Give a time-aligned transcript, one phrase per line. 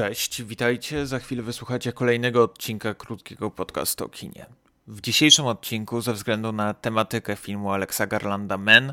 [0.00, 1.06] Cześć, witajcie.
[1.06, 4.46] Za chwilę wysłuchacie kolejnego odcinka krótkiego podcastu o kinie.
[4.86, 8.92] W dzisiejszym odcinku, ze względu na tematykę filmu Alexa Garlanda Men,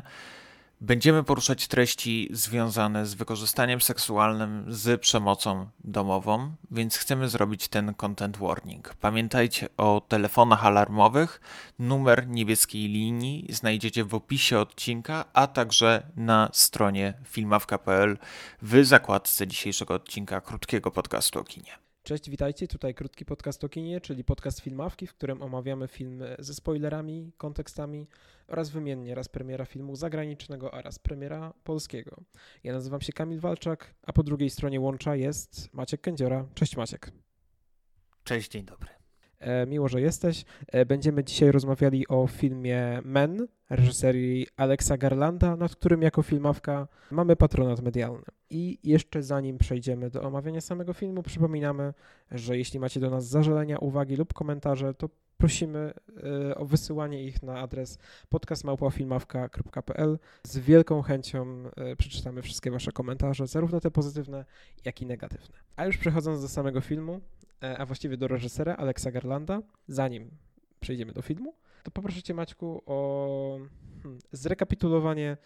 [0.80, 8.36] Będziemy poruszać treści związane z wykorzystaniem seksualnym, z przemocą domową, więc chcemy zrobić ten content
[8.36, 8.94] warning.
[8.94, 11.40] Pamiętajcie o telefonach alarmowych.
[11.78, 18.18] Numer niebieskiej linii znajdziecie w opisie odcinka, a także na stronie filmawka.pl
[18.62, 21.72] w zakładce dzisiejszego odcinka krótkiego podcastu o kinie.
[22.02, 22.68] Cześć, witajcie.
[22.68, 28.06] Tutaj krótki podcast o kinie, czyli podcast filmawki, w którym omawiamy filmy ze spoilerami, kontekstami
[28.48, 32.16] oraz wymiennie raz premiera filmu zagranicznego, a raz premiera polskiego.
[32.64, 36.46] Ja nazywam się Kamil Walczak, a po drugiej stronie łącza jest Maciek Kędziora.
[36.54, 37.12] Cześć Maciek.
[38.24, 38.88] Cześć, dzień dobry.
[39.40, 40.44] E, miło, że jesteś.
[40.66, 47.36] E, będziemy dzisiaj rozmawiali o filmie Men, reżyserii Alexa Garlanda, nad którym jako filmawka mamy
[47.36, 48.24] patronat medialny.
[48.50, 51.94] I jeszcze zanim przejdziemy do omawiania samego filmu, przypominamy,
[52.30, 55.92] że jeśli macie do nas zażalenia, uwagi lub komentarze, to prosimy
[56.50, 60.18] e, o wysyłanie ich na adres podcastmałpafilmawka.pl.
[60.42, 61.64] Z wielką chęcią
[61.98, 64.44] przeczytamy wszystkie Wasze komentarze, zarówno te pozytywne,
[64.84, 65.58] jak i negatywne.
[65.76, 67.20] A już przechodząc do samego filmu,
[67.62, 69.62] E, a właściwie do reżysera Alexa Garlanda.
[69.88, 70.30] Zanim
[70.80, 73.58] przejdziemy do filmu, to poproszę Cię Maćku o
[74.02, 75.36] hmm, zrekapitulowanie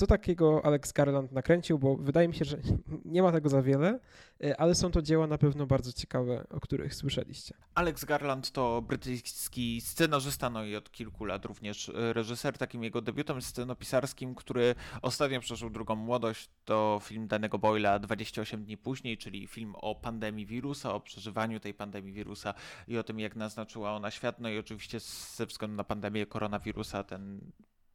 [0.00, 2.58] co takiego Alex Garland nakręcił, bo wydaje mi się, że
[3.04, 4.00] nie ma tego za wiele,
[4.44, 7.54] e, ale są to dzieła na pewno bardzo ciekawe, o których słyszeliście.
[7.74, 12.58] Alex Garland to brytyjski scenarzysta, no i od kilku lat również e, reżyser.
[12.58, 18.76] Takim jego debiutem scenopisarskim, który ostatnio przeżył drugą młodość, to film danego Boyla 28 dni
[18.76, 22.54] później, czyli film o pandemii wirusa, o przeżywaniu tej pandemii wirusa
[22.88, 24.40] i o tym, jak naznaczyła ona świat.
[24.40, 25.00] No i oczywiście
[25.36, 27.40] ze względu na pandemię koronawirusa ten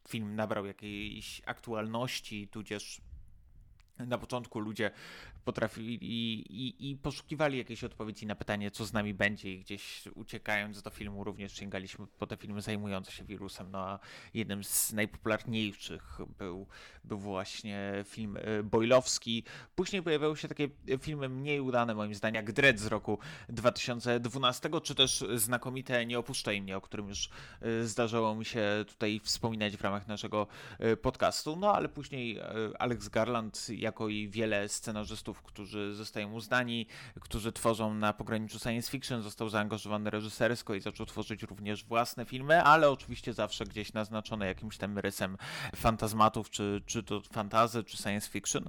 [0.08, 3.00] film nabrał jakiejś aktualności, tudzież
[3.98, 4.90] na początku ludzie
[5.46, 10.82] potrafili i, i, poszukiwali jakiejś odpowiedzi na pytanie, co z nami będzie, i gdzieś uciekając
[10.82, 13.70] do filmu, również sięgaliśmy po te filmy zajmujące się wirusem.
[13.70, 13.98] No a
[14.34, 16.66] jednym z najpopularniejszych był,
[17.04, 19.44] był właśnie film y, Boylowski.
[19.74, 20.68] Później pojawiały się takie
[21.00, 23.18] filmy mniej udane, moim zdaniem, jak Dread z roku
[23.48, 27.30] 2012, czy też znakomite Nie opuszczaj mnie, o którym już
[27.62, 30.46] y, zdarzało mi się tutaj wspominać w ramach naszego
[30.80, 31.56] y, podcastu.
[31.56, 32.40] No ale później
[32.78, 36.86] Alex Garland, jako i wiele scenarzystów, którzy zostają uznani,
[37.20, 39.22] którzy tworzą na pograniczu science fiction.
[39.22, 44.78] Został zaangażowany reżysersko i zaczął tworzyć również własne filmy, ale oczywiście zawsze gdzieś naznaczone jakimś
[44.78, 45.36] tam rysem
[45.76, 48.64] fantazmatów, czy, czy to fantazy, czy science fiction,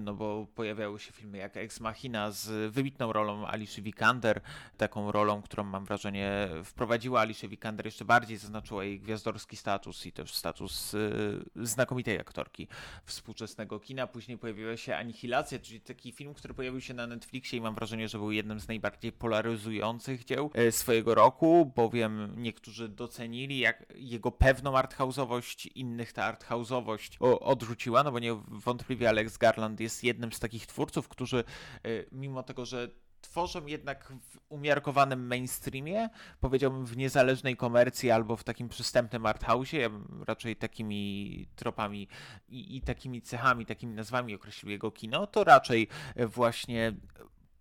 [0.00, 4.40] no bo pojawiały się filmy jak Ex Machina z wybitną rolą Alicia Vikander,
[4.76, 10.12] taką rolą, którą mam wrażenie wprowadziła Alicia Vikander, jeszcze bardziej zaznaczyła jej gwiazdorski status i
[10.12, 12.68] też status y, znakomitej aktorki
[13.04, 14.06] współczesnego kina.
[14.06, 17.74] Później pojawiła się Anihilacja, czyli taki taki film, który pojawił się na Netflixie i mam
[17.74, 23.92] wrażenie, że był jednym z najbardziej polaryzujących dzieł e, swojego roku, bowiem niektórzy docenili jak
[23.94, 30.40] jego pewną arthouse'owość, innych ta arthouse'owość odrzuciła, no bo niewątpliwie Alex Garland jest jednym z
[30.40, 32.88] takich twórców, którzy e, mimo tego, że
[33.28, 36.08] tworzą jednak w umiarkowanym mainstreamie,
[36.40, 42.08] powiedziałbym w niezależnej komercji albo w takim przystępnym arthouse'ie, ja bym raczej takimi tropami
[42.48, 46.92] i, i takimi cechami, takimi nazwami określił jego kino, to raczej właśnie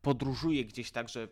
[0.01, 1.27] podróżuje gdzieś także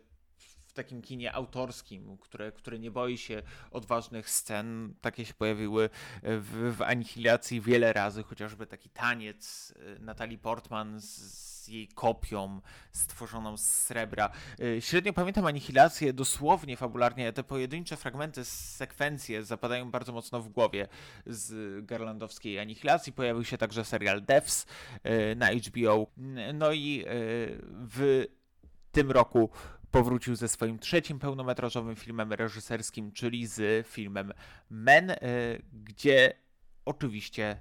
[0.74, 4.94] takim kinie autorskim, które, które nie boi się odważnych scen.
[5.00, 5.90] Takie się pojawiły
[6.22, 12.60] w, w Anihilacji wiele razy, chociażby taki taniec Natalii Portman z jej kopią
[12.92, 14.30] stworzoną z srebra.
[14.60, 20.88] Y, średnio pamiętam Anihilację dosłownie, fabularnie, te pojedyncze fragmenty, sekwencje zapadają bardzo mocno w głowie
[21.26, 23.12] z garlandowskiej Anihilacji.
[23.12, 24.66] Pojawił się także serial Devs
[25.06, 26.06] y, na HBO.
[26.54, 27.06] No i y,
[27.70, 28.26] w
[28.92, 29.50] tym roku
[29.94, 34.32] powrócił ze swoim trzecim pełnometrażowym filmem reżyserskim, czyli z filmem
[34.70, 35.12] Men,
[35.72, 36.32] gdzie
[36.84, 37.56] oczywiście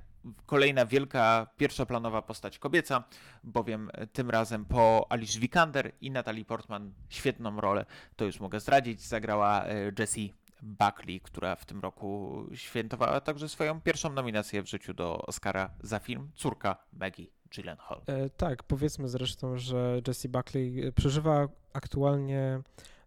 [0.45, 3.03] kolejna wielka, pierwszoplanowa postać kobieca,
[3.43, 7.85] bowiem tym razem po Alice Vikander i Natalie Portman świetną rolę,
[8.15, 13.81] to już mogę zdradzić, zagrała e, Jessie Buckley, która w tym roku świętowała także swoją
[13.81, 18.01] pierwszą nominację w życiu do Oscara za film Córka Maggie Gyllenhaal.
[18.05, 22.61] E, tak, powiedzmy zresztą, że Jessie Buckley przeżywa aktualnie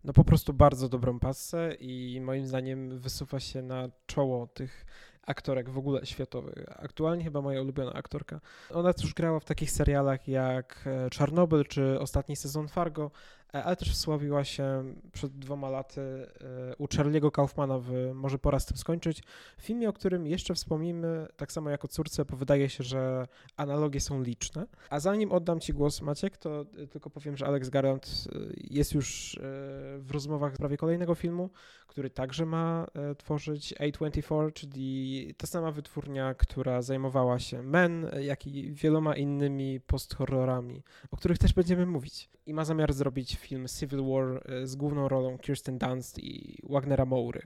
[0.04, 4.86] no po prostu bardzo dobrą pasę i moim zdaniem wysuwa się na czoło tych
[5.26, 6.64] aktorek w ogóle światowych.
[6.68, 8.40] Aktualnie chyba moja ulubiona aktorka.
[8.70, 13.10] Ona też grała w takich serialach jak e, Czarnobyl czy ostatni sezon Fargo,
[13.52, 18.66] ale też wsławiła się przed dwoma laty e, u Charlie'ego Kaufmana w Może pora z
[18.66, 19.22] tym skończyć,
[19.60, 23.26] filmie, o którym jeszcze wspomnimy, tak samo jak o córce, bo wydaje się, że
[23.56, 24.66] analogie są liczne.
[24.90, 29.38] A zanim oddam Ci głos, Maciek, to tylko powiem, że Alex Garland jest już
[29.98, 31.50] w rozmowach w sprawie kolejnego filmu,
[31.86, 32.86] który także ma
[33.18, 40.82] tworzyć A24, czyli ta sama wytwórnia, która zajmowała się Men, jak i wieloma innymi post-horrorami,
[41.10, 42.30] o których też będziemy mówić.
[42.46, 47.04] I ma zamiar zrobić film Civil War e, z główną rolą Kirsten Dunst i Wagnera
[47.04, 47.42] Moury.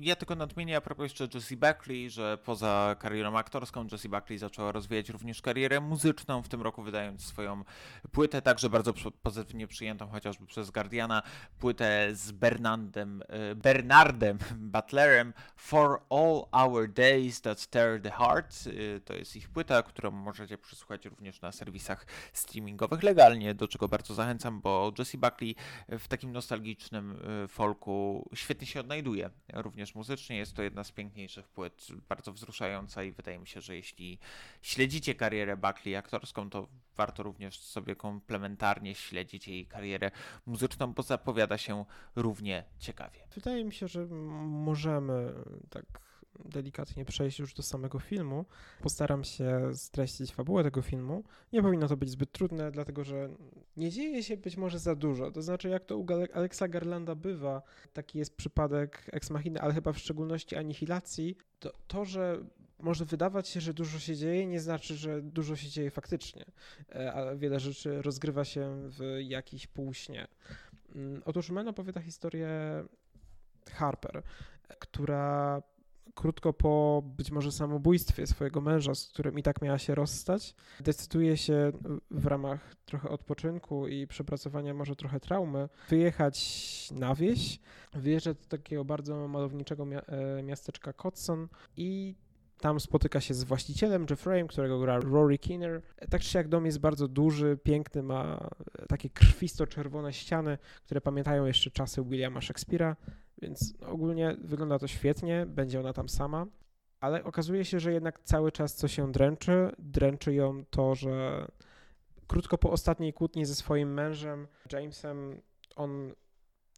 [0.00, 4.72] Ja tylko nadmienię a propos jeszcze Jessie Buckley, że poza karierą aktorską Jessie Buckley zaczęła
[4.72, 7.64] rozwijać również karierę muzyczną, w tym roku wydając swoją
[8.12, 8.92] płytę, także bardzo
[9.22, 11.22] pozytywnie przyjętą chociażby przez Guardiana,
[11.58, 14.38] płytę z Bernardem, e, Bernardem
[14.74, 18.54] Butlerem For All Our Days That Tear the Heart.
[18.66, 23.88] E, to jest ich płyta, którą możecie przesłuchać również na serwisach streamingowych legalnie, do czego
[23.88, 25.56] bardzo zachęcam, bo Jessie Buckley
[25.88, 29.30] w takim nostalgicznym e, folku świetnie się odnajduje
[29.64, 30.36] również muzycznie.
[30.36, 34.18] Jest to jedna z piękniejszych płyt, bardzo wzruszająca i wydaje mi się, że jeśli
[34.62, 40.10] śledzicie karierę Buckley aktorską, to warto również sobie komplementarnie śledzić jej karierę
[40.46, 41.84] muzyczną, bo zapowiada się
[42.16, 43.20] równie ciekawie.
[43.34, 44.06] Wydaje mi się, że
[44.46, 45.32] możemy
[45.70, 45.84] tak
[46.44, 48.44] delikatnie przejść już do samego filmu.
[48.82, 51.24] Postaram się streścić fabułę tego filmu.
[51.52, 53.28] Nie powinno to być zbyt trudne, dlatego że
[53.76, 55.30] nie dzieje się być może za dużo.
[55.30, 59.92] To znaczy, jak to u Alexa Garlanda bywa, taki jest przypadek Ex Machina, ale chyba
[59.92, 62.44] w szczególności Anihilacji, to, to że
[62.78, 66.44] może wydawać się, że dużo się dzieje, nie znaczy, że dużo się dzieje faktycznie,
[66.94, 70.26] e, a wiele rzeczy rozgrywa się w jakiś półśnie.
[70.94, 72.48] Mm, otóż Men opowiada historię
[73.70, 74.22] Harper,
[74.78, 75.62] która
[76.14, 81.36] krótko po być może samobójstwie swojego męża, z którym i tak miała się rozstać, decyduje
[81.36, 81.72] się
[82.10, 87.60] w ramach trochę odpoczynku i przepracowania może trochę traumy wyjechać na wieś.
[87.92, 92.14] Wyjeżdża do takiego bardzo malowniczego e, miasteczka Cotson i
[92.60, 95.82] tam spotyka się z właścicielem Jeffreyem, którego gra Rory Kinner.
[96.10, 98.50] Tak czy jak dom jest bardzo duży, piękny, ma
[98.88, 102.94] takie krwisto-czerwone ściany, które pamiętają jeszcze czasy Williama Shakespeare'a.
[103.42, 106.46] Więc ogólnie wygląda to świetnie, będzie ona tam sama,
[107.00, 111.46] ale okazuje się, że jednak cały czas co się dręczy, dręczy ją to, że
[112.26, 115.40] krótko po ostatniej kłótni ze swoim mężem, Jamesem,
[115.76, 116.12] on,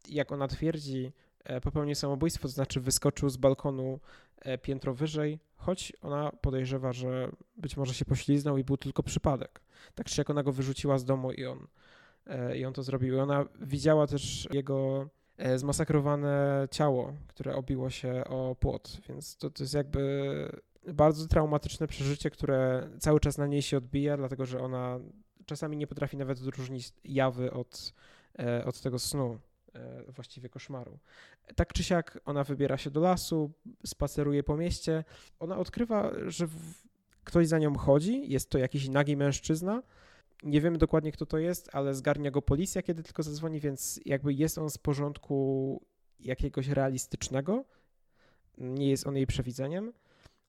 [0.09, 1.13] jak ona twierdzi,
[1.43, 3.99] e, popełnił samobójstwo, to znaczy wyskoczył z balkonu
[4.39, 9.61] e, piętro wyżej, choć ona podejrzewa, że być może się pośliznął i był tylko przypadek.
[9.95, 11.67] Tak czy jak ona go wyrzuciła z domu i on,
[12.25, 13.15] e, i on to zrobił.
[13.15, 15.09] I ona widziała też jego
[15.55, 20.01] zmasakrowane ciało, które obiło się o płot, więc to, to jest jakby
[20.93, 24.99] bardzo traumatyczne przeżycie, które cały czas na niej się odbija, dlatego że ona
[25.45, 27.93] czasami nie potrafi nawet odróżnić jawy od,
[28.39, 29.39] e, od tego snu,
[29.73, 30.99] e, właściwie koszmaru.
[31.55, 33.51] Tak czy siak ona wybiera się do lasu,
[33.85, 35.03] spaceruje po mieście,
[35.39, 36.47] ona odkrywa, że
[37.23, 39.83] ktoś za nią chodzi, jest to jakiś nagi mężczyzna,
[40.43, 44.33] nie wiemy dokładnie, kto to jest, ale zgarnia go policja, kiedy tylko zadzwoni, więc jakby
[44.33, 45.81] jest on z porządku
[46.19, 47.65] jakiegoś realistycznego.
[48.57, 49.93] Nie jest on jej przewidzeniem.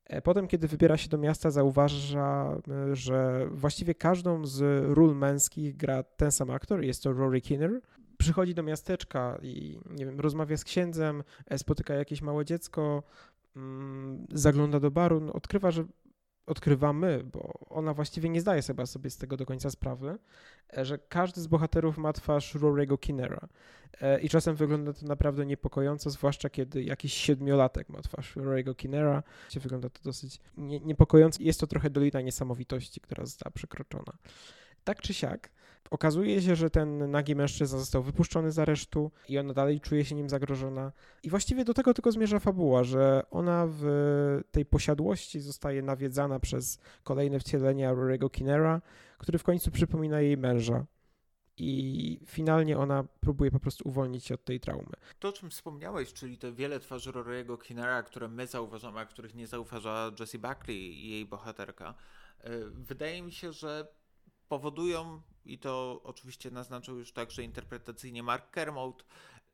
[0.04, 5.76] E, potem, kiedy wybiera się do miasta, zauważa, e, że właściwie każdą z ról męskich
[5.76, 7.80] gra ten sam aktor, jest to Rory Kinner.
[8.18, 13.02] Przychodzi do miasteczka i, nie wiem, rozmawia z księdzem, e, spotyka jakieś małe dziecko,
[13.56, 15.84] mm, zagląda do baru, no, odkrywa, że
[16.48, 20.18] odkrywamy, bo ona właściwie nie zdaje sobie, sobie z tego do końca sprawy,
[20.76, 23.48] e, że każdy z bohaterów ma twarz Rory'ego Kinnera.
[24.00, 29.22] E, I czasem wygląda to naprawdę niepokojąco, zwłaszcza kiedy jakiś siedmiolatek ma twarz Rory'ego Kinnera.
[29.60, 31.42] Wygląda to dosyć nie, niepokojąco.
[31.42, 34.12] Jest to trochę dolina niesamowitości, która została przekroczona.
[34.84, 35.50] Tak czy siak,
[35.90, 40.14] okazuje się, że ten nagi mężczyzna został wypuszczony z aresztu i ona dalej czuje się
[40.14, 40.92] nim zagrożona.
[41.22, 43.84] I właściwie do tego tylko zmierza fabuła, że ona w
[44.50, 48.80] tej posiadłości zostaje nawiedzana przez kolejne wcielenia Rory'ego Kinera,
[49.18, 50.86] który w końcu przypomina jej męża.
[51.60, 54.92] I finalnie ona próbuje po prostu uwolnić się od tej traumy.
[55.18, 59.34] To, o czym wspomniałeś, czyli te wiele twarzy Rory'ego Kinera, które my zauważamy, a których
[59.34, 61.94] nie zauważa Jessie Buckley i jej bohaterka,
[62.40, 63.88] e, wydaje mi się, że
[64.48, 69.04] powodują, i to oczywiście naznaczył już także interpretacyjnie Mark Kermode,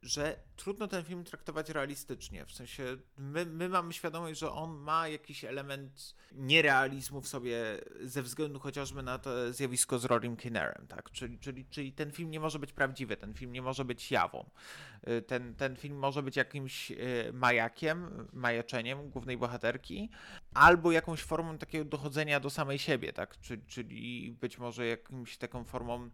[0.04, 2.46] że trudno ten film traktować realistycznie.
[2.46, 8.22] W sensie my, my mamy świadomość, że on ma jakiś element nierealizmu w sobie ze
[8.22, 11.10] względu chociażby na to zjawisko z Rorim Kinnerem, tak?
[11.10, 14.50] Czyli, czyli, czyli ten film nie może być prawdziwy, ten film nie może być jawą.
[15.08, 20.10] Y, ten, ten film może być jakimś y, majakiem, majaczeniem głównej bohaterki,
[20.54, 23.40] albo jakąś formą takiego dochodzenia do samej siebie, tak?
[23.40, 26.10] Czyli, czyli być może jakimś taką formą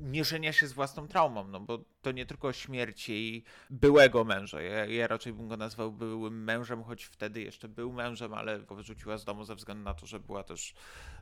[0.00, 4.62] mierzenia się z własną traumą, no bo to nie tylko śmierć jej byłego męża.
[4.62, 8.74] Ja, ja, raczej bym go nazwał byłym mężem, choć wtedy jeszcze był mężem, ale go
[8.74, 10.74] wyrzuciła z domu ze względu na to, że była też,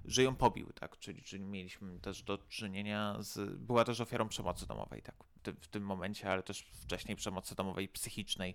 [0.05, 0.99] że ją pobił, tak?
[0.99, 5.15] Czyli, czyli mieliśmy też do czynienia z, była też ofiarą przemocy domowej, tak?
[5.61, 8.55] W tym momencie, ale też wcześniej przemocy domowej psychicznej,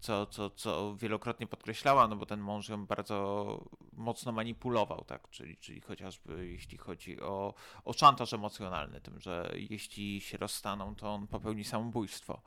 [0.00, 5.30] co, co, co wielokrotnie podkreślała, no bo ten mąż ją bardzo mocno manipulował, tak?
[5.30, 7.54] Czyli, czyli chociażby jeśli chodzi o,
[7.84, 12.42] o szantaż emocjonalny, tym, że jeśli się rozstaną, to on popełni samobójstwo,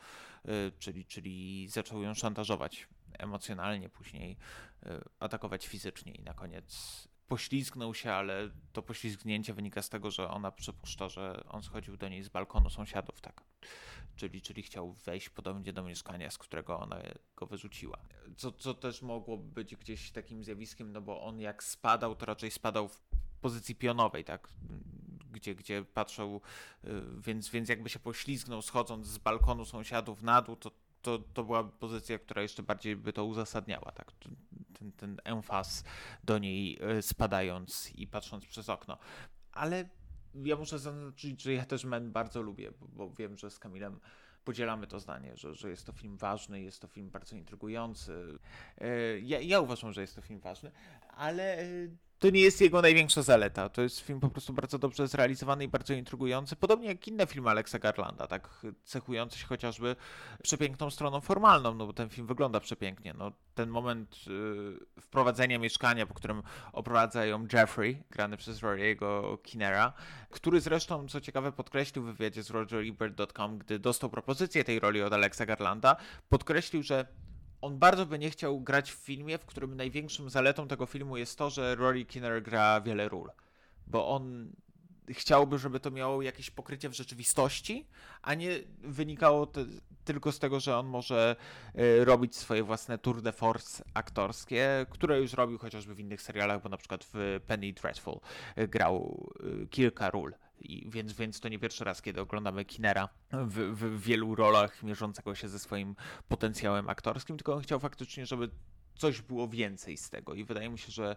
[0.46, 2.88] y, czyli, czyli zaczął ją szantażować
[3.20, 4.38] emocjonalnie, później
[4.86, 10.30] y, atakować fizycznie i na koniec poślizgnął się, ale to poślizgnięcie wynika z tego, że
[10.30, 13.42] ona przypuszcza, że on schodził do niej z balkonu sąsiadów, tak.
[14.16, 17.02] Czyli, czyli chciał wejść podobnie do mieszkania, z którego ona
[17.36, 17.98] go wyrzuciła.
[18.38, 22.52] Co, co też mogło być gdzieś takim zjawiskiem, no bo on jak spadał, to raczej
[22.52, 23.02] spadał w
[23.42, 24.50] pozycji pionowej, tak
[25.32, 26.42] gdzie, gdzie patrzał,
[26.84, 31.44] y, więc, więc jakby się poślizgnął schodząc z balkonu sąsiadów na dół, to, to, to
[31.44, 34.12] była pozycja, która jeszcze bardziej by to uzasadniała, tak?
[34.80, 35.84] Ten, ten emfaz
[36.24, 38.98] do niej y, spadając i patrząc przez okno.
[39.52, 39.90] Ale
[40.34, 44.00] ja muszę zaznaczyć, że ja też Men bardzo lubię, bo, bo wiem, że z Kamilem
[44.44, 48.40] podzielamy to zdanie, że, że jest to film ważny, jest to film bardzo intrygujący.
[48.82, 50.72] Y, ja, ja uważam, że jest to film ważny,
[51.10, 51.58] ale
[52.20, 53.70] to nie jest jego największa zaleta.
[53.70, 57.50] To jest film po prostu bardzo dobrze zrealizowany i bardzo intrygujący, podobnie jak inne filmy
[57.50, 59.96] Alexa Garlanda, tak cechujący się chociażby
[60.44, 63.14] przepiękną stroną formalną, no bo ten film wygląda przepięknie.
[63.18, 64.16] No, ten moment
[64.98, 66.44] y, wprowadzenia mieszkania, po którym
[66.74, 69.94] oprowadza ją Jeffrey, grany przez Rory'ego Kinera,
[70.30, 75.14] który zresztą, co ciekawe, podkreślił w wywiadzie z RogerEbert.com, gdy dostał propozycję tej roli od
[75.14, 75.96] Alexa Garlanda,
[76.30, 77.08] podkreślił, że
[77.62, 81.38] on bardzo by nie chciał grać w filmie, w którym największą zaletą tego filmu jest
[81.38, 83.32] to, że Rory Kinner gra wiele ról.
[83.88, 84.52] Bo on
[85.10, 87.88] chciałby, żeby to miało jakieś pokrycie w rzeczywistości,
[88.22, 89.62] a nie wynikało to
[90.06, 91.36] tylko z tego, że on może
[91.76, 96.62] y, robić swoje własne tour de force aktorskie, które już robił chociażby w innych serialach,
[96.62, 98.20] bo na przykład w Penny Dreadful
[98.58, 99.28] y, grał
[99.64, 100.34] y, kilka ról.
[100.60, 105.36] I więc, więc to nie pierwszy raz, kiedy oglądamy Kinera w, w wielu rolach mierzącego
[105.36, 105.96] się ze swoim
[106.28, 108.50] potencjałem aktorskim, tylko on chciał faktycznie, żeby
[108.98, 110.34] coś było więcej z tego.
[110.34, 111.16] I wydaje mi się, że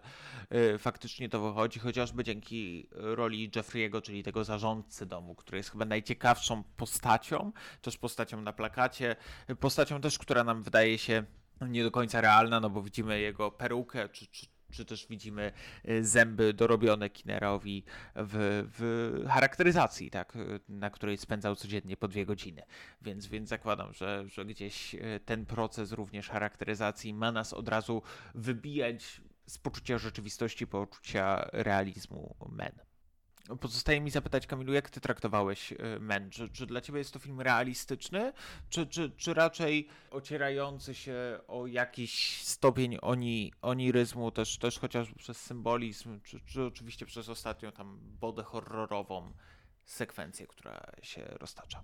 [0.53, 5.85] y, faktycznie to wychodzi, chociażby dzięki roli Jeffrey'ego, czyli tego zarządcy domu, który jest chyba
[5.85, 9.15] najciekawszą postacią, też postacią na plakacie,
[9.59, 11.23] postacią też, która nam wydaje się
[11.61, 15.51] nie do końca realna, no bo widzimy jego perukę, czy, czy, czy też widzimy
[15.89, 17.83] y, zęby dorobione Kinerowi
[18.15, 20.37] w, w charakteryzacji, tak,
[20.69, 22.61] na której spędzał codziennie po dwie godziny.
[23.01, 28.01] Więc, więc zakładam, że, że gdzieś y, ten proces również charakteryzacji ma nas od razu
[28.35, 32.90] wybijać z poczucia rzeczywistości, poczucia realizmu men.
[33.59, 36.29] Pozostaje mi zapytać, Kamilu, jak ty traktowałeś y, Men?
[36.29, 38.33] Czy, czy, dla ciebie jest to film realistyczny,
[38.69, 45.37] czy, czy, czy raczej ocierający się o jakiś stopień oni, oniryzmu, też, też chociażby przez
[45.37, 49.33] symbolizm, czy, czy oczywiście przez ostatnią tam bodę horrorową
[49.85, 51.83] sekwencję, która się roztacza?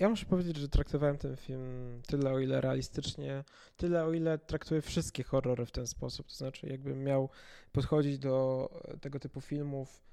[0.00, 3.44] Ja muszę powiedzieć, że traktowałem ten film tyle o ile realistycznie,
[3.76, 6.26] tyle o ile traktuję wszystkie horrory w ten sposób.
[6.26, 7.30] To znaczy, jakbym miał
[7.72, 8.68] podchodzić do
[9.00, 10.06] tego typu filmów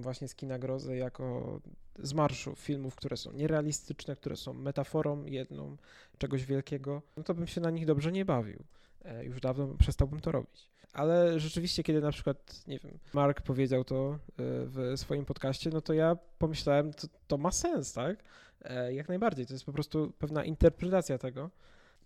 [0.00, 1.60] właśnie z kina grozy jako
[1.98, 5.76] z marszu filmów, które są nierealistyczne, które są metaforą jedną
[6.18, 8.64] czegoś wielkiego, no to bym się na nich dobrze nie bawił.
[9.04, 10.68] E, już dawno przestałbym to robić.
[10.92, 15.80] Ale rzeczywiście, kiedy na przykład, nie wiem, Mark powiedział to e, w swoim podcaście, no
[15.80, 18.22] to ja pomyślałem, to, to ma sens, tak?
[18.62, 19.46] E, jak najbardziej.
[19.46, 21.50] To jest po prostu pewna interpretacja tego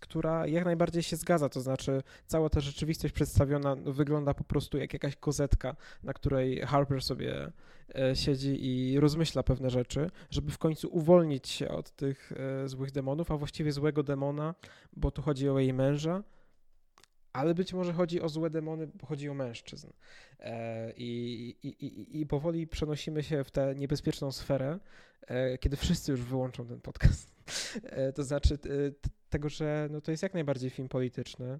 [0.01, 4.93] która jak najbardziej się zgadza, to znaczy cała ta rzeczywistość przedstawiona wygląda po prostu jak
[4.93, 7.51] jakaś kozetka, na której Harper sobie
[7.95, 12.91] e, siedzi i rozmyśla pewne rzeczy, żeby w końcu uwolnić się od tych e, złych
[12.91, 14.55] demonów, a właściwie złego demona,
[14.93, 16.23] bo tu chodzi o jej męża,
[17.33, 19.87] ale być może chodzi o złe demony, bo chodzi o mężczyzn.
[20.39, 24.79] E, I, i, i, I powoli przenosimy się w tę niebezpieczną sferę,
[25.59, 27.31] kiedy wszyscy już wyłączą ten podcast.
[28.15, 28.57] To znaczy
[29.31, 31.59] tego, że no to jest jak najbardziej film polityczny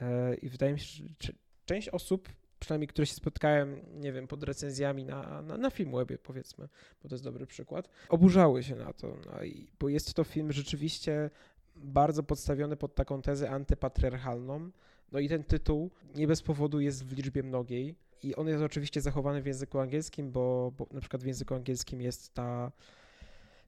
[0.00, 1.32] e, i wydaje mi się, że
[1.66, 6.68] część osób, przynajmniej które się spotkałem, nie wiem, pod recenzjami na, na, na Filmwebie powiedzmy,
[7.02, 10.52] bo to jest dobry przykład, oburzały się na to, no i, bo jest to film
[10.52, 11.30] rzeczywiście
[11.76, 14.70] bardzo podstawiony pod taką tezę antypatriarchalną,
[15.12, 19.00] no i ten tytuł nie bez powodu jest w liczbie mnogiej i on jest oczywiście
[19.00, 22.72] zachowany w języku angielskim, bo, bo na przykład w języku angielskim jest ta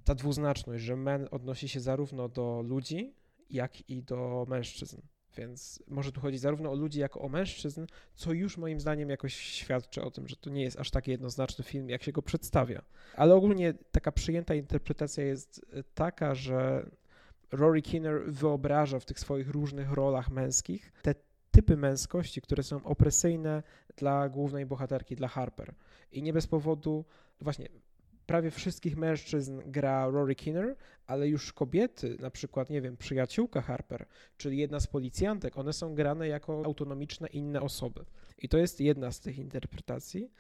[0.04, 3.14] ta dwuznaczność, że men odnosi się zarówno do ludzi,
[3.50, 5.00] jak i do mężczyzn.
[5.37, 9.35] Więc może tu chodzi zarówno o ludzi, jako o mężczyzn, co już moim zdaniem jakoś
[9.35, 12.83] świadczy o tym, że to nie jest aż taki jednoznaczny film, jak się go przedstawia.
[13.16, 16.90] Ale ogólnie taka przyjęta interpretacja jest e, taka, że
[17.52, 21.14] Rory Kinner wyobraża w tych swoich różnych rolach męskich te
[21.50, 23.62] typy męskości, które są opresyjne
[23.97, 25.75] dla głównej bohaterki, dla Harper.
[26.12, 27.04] I nie bez powodu,
[27.40, 27.69] właśnie
[28.30, 34.06] prawie wszystkich mężczyzn gra Rory Kinner, ale już kobiety, na przykład, nie wiem, przyjaciółka Harper,
[34.37, 38.04] czyli jedna z policjantek, one są grane jako autonomiczne inne osoby.
[38.38, 40.30] I to jest jedna z tych interpretacji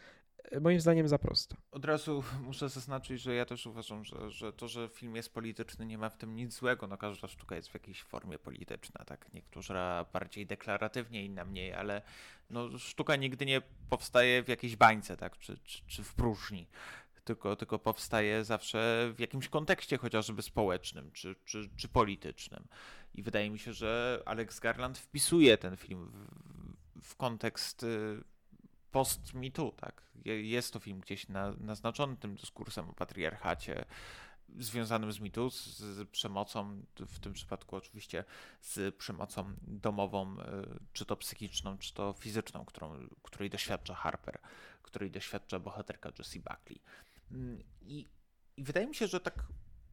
[0.60, 1.56] moim zdaniem za prosto.
[1.70, 5.86] Od razu muszę zaznaczyć, że ja też uważam, że, że to, że film jest polityczny,
[5.86, 6.86] nie ma w tym nic złego.
[6.86, 9.26] No każda sztuka jest w jakiejś formie polityczna, tak?
[9.34, 12.02] Niektóra bardziej deklaratywnie, inna mniej, ale
[12.50, 15.38] no, sztuka nigdy nie powstaje w jakiejś bańce, tak?
[15.38, 16.66] Czy, czy, czy w próżni.
[17.24, 22.68] Tylko, tylko powstaje zawsze w jakimś kontekście chociażby społecznym czy, czy, czy politycznym.
[23.14, 26.10] I wydaje mi się, że Alex Garland wpisuje ten film
[26.96, 28.22] w, w kontekst y,
[28.90, 30.02] post MeToo, tak?
[30.24, 33.84] Jest to film gdzieś na, naznaczony tym dyskursem o patriarchacie
[34.58, 38.24] związanym z MeToo, z, z przemocą, w tym przypadku oczywiście
[38.60, 40.44] z przemocą domową, e,
[40.92, 44.38] czy to psychiczną, czy to fizyczną, którą, której doświadcza Harper,
[44.82, 46.80] której doświadcza bohaterka Jessie Buckley.
[47.30, 48.08] Mm, I,
[48.56, 49.46] I, wydaje mi się, że tak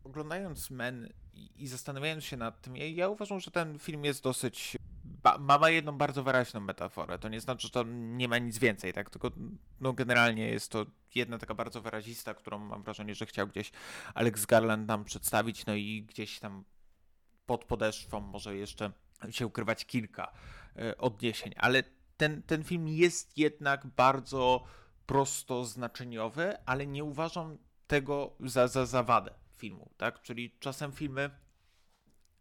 [0.04, 4.24] oglądając Men i, i zastanawiając się nad tym, ja, ja uważam, że ten film jest
[4.24, 4.78] dosyć
[5.24, 7.20] ba ma jedną bardzo wyraźną metaforę.
[7.20, 9.10] To nie znaczy, że to nie ma nic więcej, tak?
[9.10, 9.32] Tylko
[9.80, 13.72] no, generalnie jest to jedna taka bardzo wyrazista, którą mam wrażenie, że chciał gdzieś
[14.14, 16.64] Alex Garland nam przedstawić, no i gdzieś tam
[17.46, 18.92] pod podeszwą może jeszcze
[19.30, 20.32] się ukrywać kilka
[20.78, 21.84] y, odniesień, ale
[22.18, 24.64] ten, ten film jest jednak bardzo
[25.08, 30.22] prosto znaczeniowy, ale nie uważam tego za, za, za wadę filmu, tak?
[30.22, 31.30] Czyli czasem filmy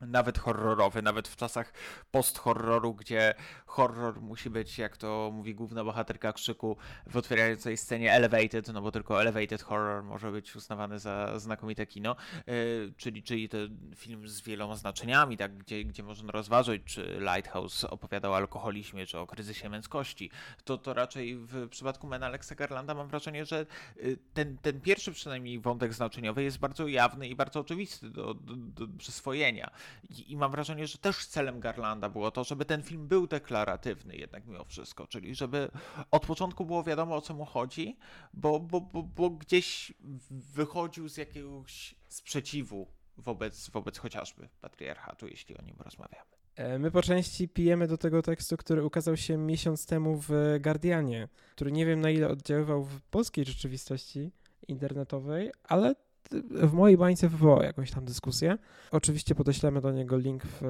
[0.01, 1.73] nawet horrorowy, nawet w czasach
[2.11, 3.35] post-horroru, gdzie
[3.67, 6.77] horror musi być, jak to mówi główna bohaterka krzyku
[7.07, 12.17] w otwierającej scenie elevated, no bo tylko elevated horror może być uznawany za znakomite kino,
[12.47, 17.85] yy, czyli, czyli ten film z wieloma znaczeniami, tak, gdzie, gdzie można rozważyć, czy Lighthouse
[17.85, 20.31] opowiadał o alkoholizmie, czy o kryzysie męskości,
[20.65, 25.13] to, to raczej w przypadku Mena Alexa Garlanda mam wrażenie, że yy, ten, ten pierwszy
[25.13, 29.71] przynajmniej wątek znaczeniowy jest bardzo jawny i bardzo oczywisty do, do, do przyswojenia.
[30.11, 34.17] I, I, mam wrażenie, że też celem Garlanda było to, żeby ten film był deklaratywny
[34.17, 35.71] jednak mimo wszystko, czyli żeby
[36.11, 37.97] od początku było wiadomo o co mu chodzi,
[38.35, 39.93] bo, bo, bo, bo gdzieś
[40.31, 46.31] wychodził z jakiegoś sprzeciwu wobec, wobec chociażby patriarchatu, jeśli o nim rozmawiamy.
[46.57, 51.29] E, my po części pijemy do tego tekstu, który ukazał się miesiąc temu w Guardianie,
[51.53, 54.33] który nie wiem na ile oddziaływał w polskiej rzeczywistości
[54.69, 55.95] internetowej, ale
[56.51, 58.59] w mojej bańce wywołał jakąś tam dyskusję.
[58.91, 60.61] Oczywiście podeślemy do niego link w,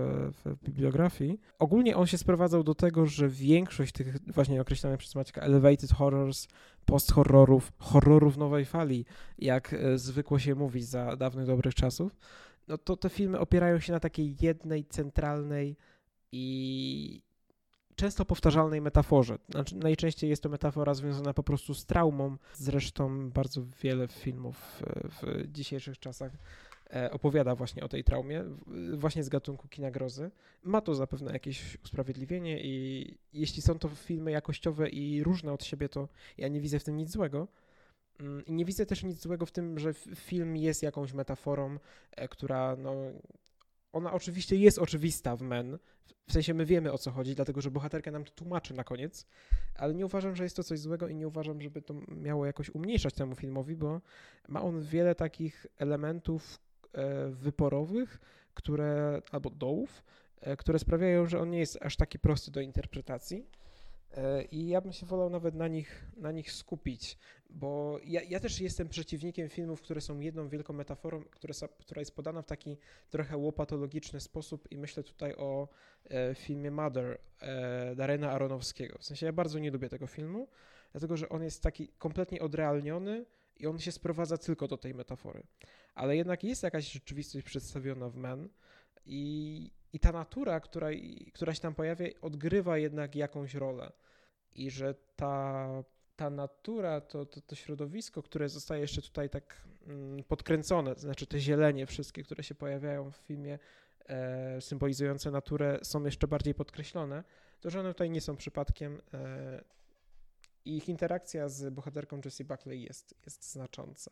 [0.45, 1.41] w, bibliografii.
[1.59, 6.49] Ogólnie on się sprowadzał do tego, że większość tych właśnie określonych przez Maćka elevated horrors,
[6.85, 9.05] post-horrorów, horrorów nowej fali,
[9.39, 12.17] jak e, zwykło się mówić za dawnych dobrych czasów,
[12.69, 15.77] no to te filmy opierają się na takiej jednej centralnej
[16.33, 17.23] i
[17.97, 19.39] często powtarzalnej metaforze.
[19.49, 22.37] Znaczy, najczęściej jest to metafora związana po prostu z traumą.
[22.55, 24.83] Zresztą bardzo wiele filmów w,
[25.23, 26.33] w dzisiejszych czasach
[26.95, 28.45] e, opowiada właśnie o tej traumie,
[28.95, 30.31] właśnie z gatunku kina grozy.
[30.63, 35.89] Ma to zapewne jakieś usprawiedliwienie i jeśli są to filmy jakościowe i różne od siebie,
[35.89, 37.49] to ja nie widzę w tym nic złego.
[38.21, 41.79] Mm, I nie widzę też nic złego w tym, że film jest jakąś metaforą,
[42.17, 42.95] e, która no,
[43.97, 45.79] ona oczywiście jest oczywista w Men,
[46.29, 49.27] w sensie my wiemy o co chodzi, dlatego że bohaterka nam to tłumaczy na koniec,
[49.75, 52.71] ale nie uważam, że jest to coś złego i nie uważam, żeby to miało jakoś
[52.71, 54.01] umniejszać temu filmowi, bo
[54.49, 56.61] ma on wiele takich elementów
[56.93, 58.21] e, wyporowych,
[58.55, 60.03] które, albo dołów,
[60.41, 63.47] e, które sprawiają, że on nie jest aż taki prosty do interpretacji.
[64.17, 67.19] E, I ja bym się wolał nawet na nich, na nich skupić,
[67.51, 72.17] bo ja, ja też jestem przeciwnikiem filmów, które są jedną wielką metaforą, które, która jest
[72.17, 72.77] podana w taki
[73.11, 75.69] trochę łopatologiczny sposób i myślę tutaj o
[76.05, 78.99] e, filmie Mother e, Darena Aronowskiego.
[78.99, 80.49] W sensie ja bardzo nie lubię tego filmu,
[80.93, 83.25] dlatego że on jest taki kompletnie odrealniony
[83.57, 85.43] i on się sprowadza tylko do tej metafory.
[85.95, 88.49] Ale jednak jest jakaś rzeczywistość przedstawiona w Men
[89.07, 90.89] i, i ta natura, która,
[91.33, 93.93] która się tam pojawia, odgrywa jednak jakąś rolę.
[94.57, 95.69] I że ta,
[96.17, 101.27] ta natura, to, to, to środowisko, które zostaje jeszcze tutaj tak mm, podkręcone, to znaczy
[101.27, 103.59] te zielenie wszystkie, które się pojawiają w filmie,
[104.07, 107.25] e, symbolizujące naturę, są jeszcze bardziej podkreślone,
[107.61, 109.01] to że one tutaj nie są przypadkiem.
[109.15, 109.65] E,
[110.65, 114.11] ich interakcja z bohaterką Jessie Buckley jest, jest znacząca.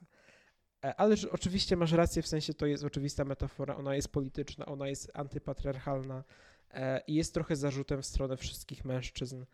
[0.85, 4.88] E, ale oczywiście masz rację, w sensie to jest oczywista metafora, ona jest polityczna, ona
[4.88, 6.24] jest antypatriarchalna
[6.70, 9.44] e, i jest trochę zarzutem w stronę wszystkich mężczyzn,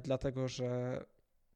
[0.00, 1.00] dlatego że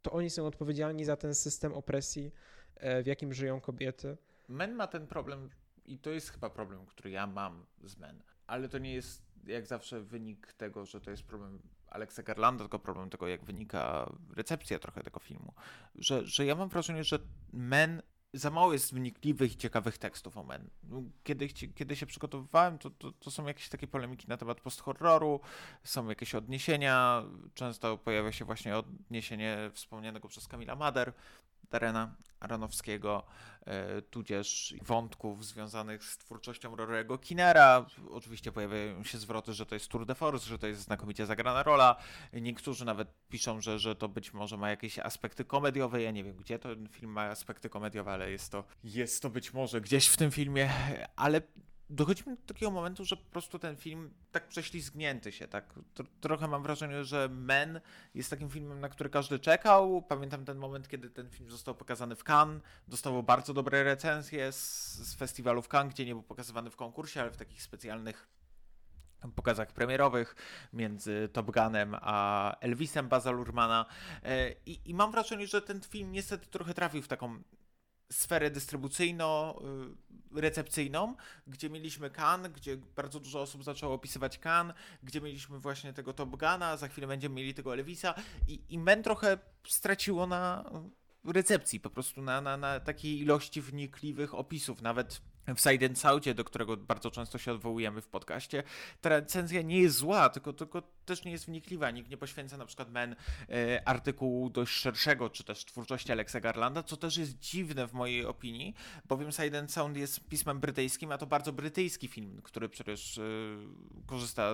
[0.02, 2.32] to oni są odpowiedzialni za ten system opresji,
[2.76, 4.16] e, w jakim żyją kobiety.
[4.48, 5.50] Men ma ten problem
[5.84, 9.66] i to jest chyba problem, który ja mam z Men, ale to nie jest jak
[9.66, 14.78] zawsze wynik tego, że to jest problem Alexa Garlanda, tylko problem tego, jak wynika recepcja
[14.78, 15.54] trochę tego filmu.
[15.94, 17.18] Że, że ja mam wrażenie, że
[17.52, 20.70] Men za mało jest wnikliwych i ciekawych tekstów o Men.
[20.82, 25.40] No, kiedy, kiedy się przygotowywałem, to, to, to są jakieś takie polemiki na temat post-horroru,
[25.84, 31.12] są jakieś odniesienia, często pojawia się właśnie odniesienie wspomnianego przez Kamila Mader
[31.70, 33.22] Darena Aronowskiego,
[33.66, 37.86] e, tudzież wątków związanych z twórczością Rorego Kinera.
[38.10, 41.62] Oczywiście pojawiają się zwroty, że to jest Tour de Force, że to jest znakomicie zagrana
[41.62, 41.96] rola.
[42.32, 46.02] Niektórzy nawet piszą, że, że to być może ma jakieś aspekty komediowe.
[46.02, 49.52] Ja nie wiem, gdzie ten film ma aspekty komediowe, ale jest to, jest to być
[49.52, 50.70] może gdzieś w tym filmie.
[51.16, 51.40] Ale
[51.90, 55.74] dochodzimy do takiego momentu, że po prostu ten film tak prześlizgnięty się, tak?
[56.20, 57.80] Trochę mam wrażenie, że Men
[58.14, 60.02] jest takim filmem, na który każdy czekał.
[60.02, 64.94] Pamiętam ten moment, kiedy ten film został pokazany w Cannes, dostał bardzo dobre recenzje z,
[64.94, 68.28] z festiwalu w Cannes, gdzie nie był pokazywany w konkursie, ale w takich specjalnych
[69.36, 70.34] pokazach premierowych
[70.72, 73.86] między Top Gunem a Elvisem Baza Lurmana
[74.22, 77.42] e, I, I mam wrażenie, że ten film niestety trochę trafił w taką
[78.12, 81.14] sferę dystrybucyjno-recepcyjną,
[81.46, 86.30] gdzie mieliśmy Kan, gdzie bardzo dużo osób zaczęło opisywać Kan, gdzie mieliśmy właśnie tego Top
[86.30, 88.14] Guna, za chwilę będziemy mieli tego Elvisa
[88.48, 90.70] i, i Men trochę straciło na
[91.24, 96.34] recepcji, po prostu na, na, na takiej ilości wnikliwych opisów, nawet w Side and Southie,
[96.34, 98.62] do którego bardzo często się odwołujemy w podcaście,
[99.00, 101.90] ta recenzja nie jest zła, tylko, tylko też nie jest wnikliwa.
[101.90, 103.16] Nikt nie poświęca na przykład men
[103.48, 108.26] e, artykułu dość szerszego, czy też twórczości Alexa Garlanda, co też jest dziwne w mojej
[108.26, 108.74] opinii,
[109.04, 113.22] bowiem Side and Sound jest pismem brytyjskim, a to bardzo brytyjski film, który przecież e,
[114.06, 114.52] korzysta,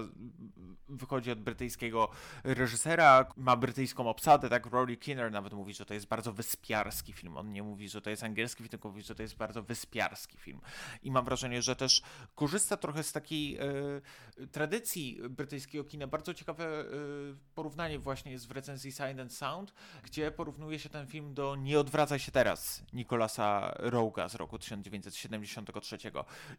[0.88, 2.09] wychodzi od brytyjskiego
[2.44, 4.66] reżysera, ma brytyjską obsadę, tak?
[4.66, 7.37] Rory Kinner nawet mówi, że to jest bardzo wyspiarski film.
[7.37, 10.38] On nie mówi, że to jest angielski film, tylko mówi, że to jest bardzo wyspiarski
[10.38, 10.61] film
[11.03, 12.03] i mam wrażenie, że też
[12.35, 13.59] korzysta trochę z takiej
[14.39, 16.07] y, tradycji brytyjskiego kina.
[16.07, 16.87] Bardzo ciekawe y,
[17.55, 21.81] porównanie właśnie jest w recenzji Sign and Sound, gdzie porównuje się ten film do Nie
[21.81, 25.99] odwracaj się teraz Nicolasa Roga z roku 1973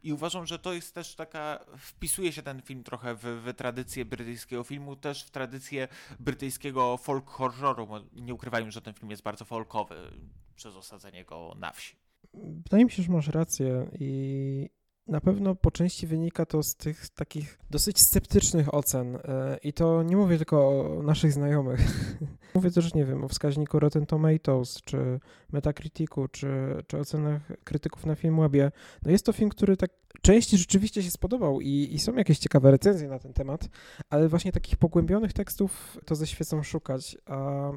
[0.04, 4.06] i uważam, że to jest też taka, wpisuje się ten film trochę w, w tradycję
[4.06, 5.88] brytyjskiego filmu, też w tradycję
[6.20, 7.88] brytyjskiego folk horroru.
[8.14, 10.12] Nie ukrywajmy, że ten film jest bardzo folkowy
[10.56, 12.07] przez osadzenie go na wsi.
[12.44, 14.70] Wydaje mi się, że masz rację i
[15.08, 19.16] na pewno po części wynika to z tych takich dosyć sceptycznych ocen.
[19.16, 21.80] E, I to nie mówię tylko o naszych znajomych.
[22.56, 25.20] mówię też, nie wiem, o wskaźniku Rotten Tomatoes, czy
[25.52, 26.48] Metacriticu, czy,
[26.88, 28.72] czy ocenach krytyków na Filmwebie.
[29.06, 32.72] No jest to film, który tak części rzeczywiście się spodobał i, i są jakieś ciekawe
[32.72, 33.70] recenzje na ten temat,
[34.10, 37.18] ale właśnie takich pogłębionych tekstów to ze świecą szukać.
[37.26, 37.72] A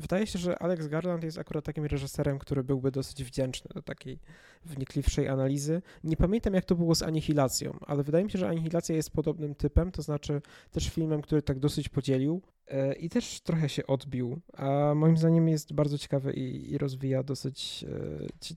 [0.00, 4.18] Wydaje się, że Alex Garland jest akurat takim reżyserem, który byłby dosyć wdzięczny do takiej
[4.64, 5.82] wnikliwszej analizy.
[6.04, 9.54] Nie pamiętam, jak to było z Anihilacją, ale wydaje mi się, że Anihilacja jest podobnym
[9.54, 14.40] typem, to znaczy też filmem, który tak dosyć podzielił e, i też trochę się odbił,
[14.52, 17.84] a moim zdaniem jest bardzo ciekawy i, i rozwija dosyć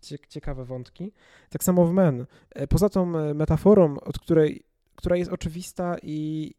[0.08, 1.12] e, ciekawe wątki.
[1.50, 2.26] Tak samo w Men.
[2.50, 4.64] E, poza tą metaforą, od której,
[4.96, 6.54] która jest oczywista i,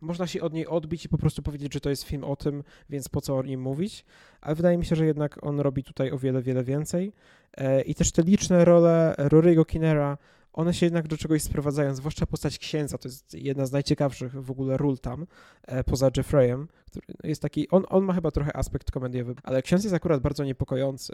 [0.00, 2.64] można się od niej odbić i po prostu powiedzieć, że to jest film o tym,
[2.90, 4.04] więc po co o nim mówić,
[4.40, 7.12] ale wydaje mi się, że jednak on robi tutaj o wiele, wiele więcej.
[7.56, 10.18] E, i też te liczne role Rory'ego Kinera
[10.52, 14.50] one się jednak do czegoś sprowadzają, zwłaszcza postać księdza, to jest jedna z najciekawszych w
[14.50, 15.26] ogóle ról tam,
[15.62, 19.84] e, poza Jeffreyem, który jest taki, on, on ma chyba trochę aspekt komediowy, ale ksiądz
[19.84, 21.12] jest akurat bardzo niepokojący,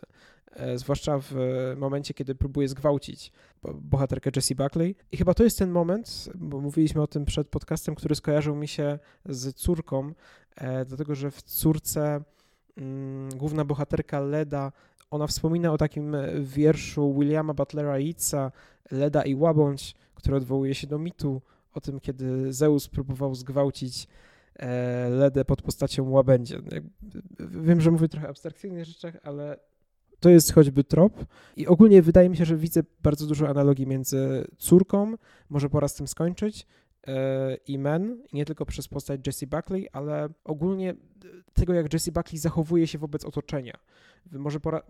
[0.53, 1.35] e, zwłaszcza w
[1.77, 3.33] momencie, kiedy próbuje zgwałcić
[3.75, 4.97] bohaterkę Jessie Buckley.
[5.13, 8.69] I chyba to jest ten moment, bo mówiliśmy o tym przed podcastem, który skojarzył mi
[8.69, 10.13] się z córką,
[10.57, 12.21] e, dlatego, że w córce
[12.77, 14.73] mm, główna bohaterka Leda
[15.11, 18.53] ona wspomina o takim wierszu Williama Butlera Yeatsa
[18.91, 21.43] Leda i Łabądź, który odwołuje się do mitu
[21.75, 24.09] o tym, kiedy Zeus próbował zgwałcić
[24.57, 26.59] e, Ledę pod postacią łabędzia.
[27.39, 29.57] Wiem, że mówię trochę abstrakcyjnych rzeczach, ale
[30.21, 31.25] to jest choćby trop.
[31.57, 35.15] I ogólnie wydaje mi się, że widzę bardzo dużo analogii między córką,
[35.49, 36.67] może pora z tym skończyć, e,
[37.67, 40.95] i Men, nie tylko przez postać Jessie Buckley, ale ogólnie
[41.55, 43.79] tego, jak Jessie Buckley zachowuje się wobec otoczenia.
[44.33, 44.83] Może pora,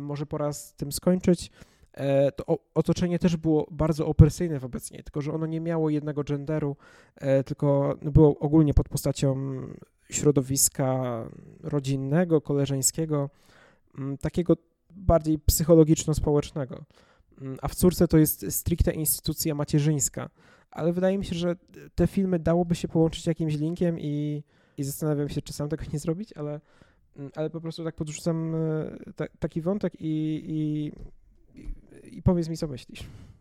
[0.00, 1.50] może pora z tym skończyć.
[1.92, 6.24] E, to otoczenie też było bardzo opresyjne wobec niej, tylko że ono nie miało jednego
[6.24, 6.76] genderu,
[7.16, 9.36] e, tylko było ogólnie pod postacią
[10.10, 11.24] środowiska
[11.62, 13.30] rodzinnego, koleżeńskiego,
[14.20, 14.56] takiego
[14.90, 16.84] bardziej psychologiczno-społecznego.
[17.62, 20.30] A w córce to jest stricte instytucja macierzyńska,
[20.70, 21.56] ale wydaje mi się, że
[21.94, 24.42] te filmy dałoby się połączyć jakimś linkiem i,
[24.76, 26.60] i zastanawiam się, czy sam tego nie zrobić, ale,
[27.16, 30.92] mm, ale po prostu tak podrzucam e, ta, taki wątek i, i,
[32.04, 33.00] i powiedz mi, co myślisz.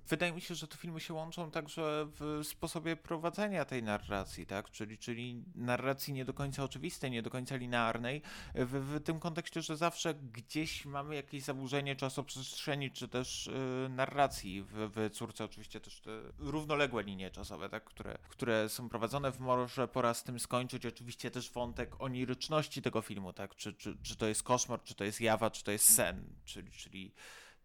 [0.09, 4.71] Wydaje mi się, że te filmy się łączą także w sposobie prowadzenia tej narracji, tak?
[4.71, 8.21] Czyli, czyli narracji nie do końca oczywistej, nie do końca linearnej,
[8.55, 14.63] w, w tym kontekście, że zawsze gdzieś mamy jakieś zaburzenie czasoprzestrzeni, czy też y, narracji.
[14.63, 17.83] W, w córce oczywiście też te równoległe linie czasowe, tak?
[17.83, 20.85] które, które są prowadzone w Może pora z tym skończyć.
[20.85, 23.55] Oczywiście też wątek oniryczności tego filmu, tak?
[23.55, 26.71] Czy, czy, czy to jest koszmar, czy to jest jawa, czy to jest sen, czyli,
[26.71, 27.13] czyli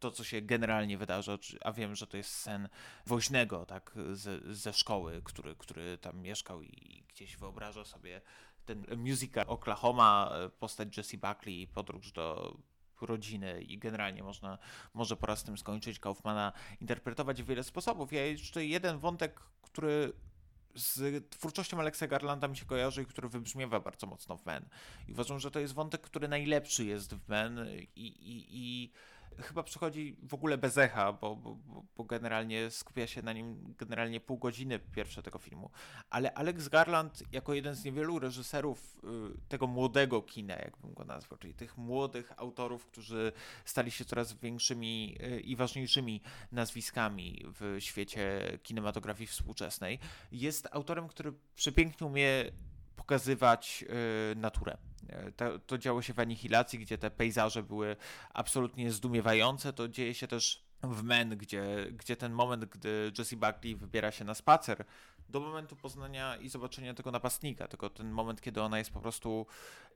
[0.04, 2.68] to, co się generalnie wydarza, a wiem, że to jest sen
[3.06, 8.20] woźnego, tak, ze, ze szkoły, który, który tam mieszkał i gdzieś wyobraża sobie
[8.66, 12.56] ten musical Oklahoma, postać Jesse Buckley, podróż do
[13.00, 14.58] rodziny i generalnie można,
[14.94, 18.12] może po raz tym skończyć Kaufmana interpretować w wiele sposobów.
[18.12, 20.12] Ja jeszcze jeden wątek, który
[20.74, 24.68] z twórczością Alexa Garlanda mi się kojarzy i który wybrzmiewa bardzo mocno w Men.
[25.08, 28.92] I uważam, że to jest wątek, który najlepszy jest w Men i, i, i
[29.42, 31.56] chyba przychodzi w ogóle bez echa, bo, bo,
[31.96, 35.70] bo, generalnie skupia się na nim generalnie pół godziny pierwsze tego filmu.
[36.10, 41.38] Ale Alex Garland jako jeden z niewielu reżyserów y, tego młodego kina, jakbym go nazwał,
[41.38, 43.32] czyli tych młodych autorów, którzy
[43.64, 46.20] stali się coraz większymi y, i ważniejszymi
[46.52, 49.98] nazwiskami w świecie kinematografii współczesnej,
[50.32, 52.50] jest autorem, który przepięknie umie
[53.04, 53.84] pokazywać
[54.32, 54.76] y, naturę.
[55.08, 57.96] E, to, to działo się w Anihilacji, gdzie te pejzaże były
[58.34, 59.72] absolutnie zdumiewające.
[59.72, 64.24] To dzieje się też w Men, gdzie, gdzie ten moment, gdy Jesse Buckley wybiera się
[64.24, 64.84] na spacer,
[65.28, 69.46] do momentu poznania i zobaczenia tego napastnika, tylko ten moment, kiedy ona jest po prostu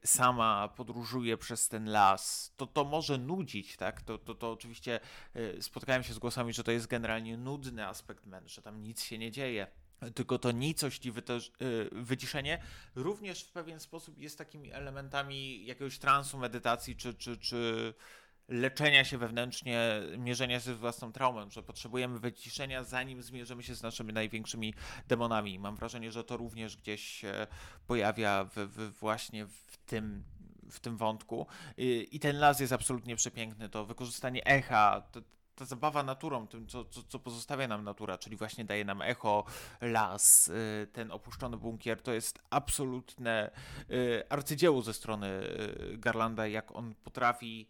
[0.04, 4.02] sama, podróżuje przez ten las, to to może nudzić, tak?
[4.02, 5.00] To, to, to oczywiście
[5.34, 9.02] e, spotkałem się z głosami, że to jest generalnie nudny aspekt Men, że tam nic
[9.02, 9.66] się nie dzieje
[10.14, 11.14] tylko to nicość i y,
[11.92, 12.58] wyciszenie
[12.94, 17.94] również w pewien sposób jest takimi elementami jakiegoś transu, medytacji czy, czy, czy
[18.48, 23.82] leczenia się wewnętrznie, mierzenia się z własną traumą, że potrzebujemy wyciszenia zanim zmierzymy się z
[23.82, 24.74] naszymi największymi
[25.08, 25.58] demonami.
[25.58, 27.46] Mam wrażenie, że to również gdzieś się
[27.86, 30.24] pojawia w, w właśnie w tym
[30.70, 31.46] w tym wątku.
[32.12, 33.68] I ten las jest absolutnie przepiękny.
[33.68, 35.20] To wykorzystanie echa, to,
[35.58, 39.44] ta zabawa naturą, tym, co, co, co, pozostawia nam natura, czyli właśnie daje nam echo,
[39.80, 43.50] las, y, ten opuszczony bunkier, to jest absolutne
[43.90, 47.68] y, arcydzieło ze strony y, Garlanda, jak on potrafi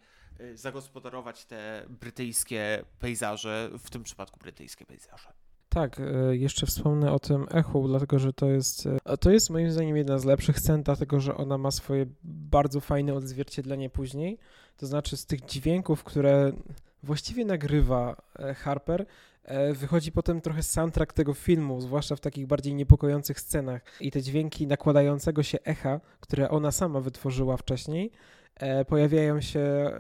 [0.54, 5.32] zagospodarować te brytyjskie pejzaże, w tym przypadku brytyjskie pejzaże.
[5.68, 8.88] Tak, jeszcze wspomnę o tym echu, dlatego że to jest,
[9.20, 13.14] to jest moim zdaniem jedna z lepszych scen, dlatego że ona ma swoje bardzo fajne
[13.14, 14.38] odzwierciedlenie później.
[14.76, 16.52] To znaczy z tych dźwięków, które
[17.02, 19.06] właściwie nagrywa e, Harper,
[19.44, 24.22] e, wychodzi potem trochę soundtrack tego filmu, zwłaszcza w takich bardziej niepokojących scenach i te
[24.22, 28.10] dźwięki nakładającego się echa, które ona sama wytworzyła wcześniej,
[28.56, 29.90] e, pojawiają się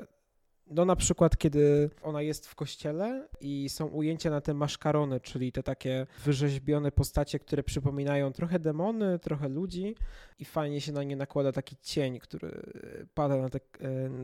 [0.70, 5.52] no na przykład, kiedy ona jest w kościele i są ujęcia na te maszkarony, czyli
[5.52, 9.94] te takie wyrzeźbione postacie, które przypominają trochę demony, trochę ludzi
[10.38, 12.72] i fajnie się na nie nakłada taki cień, który
[13.14, 13.60] pada na, te,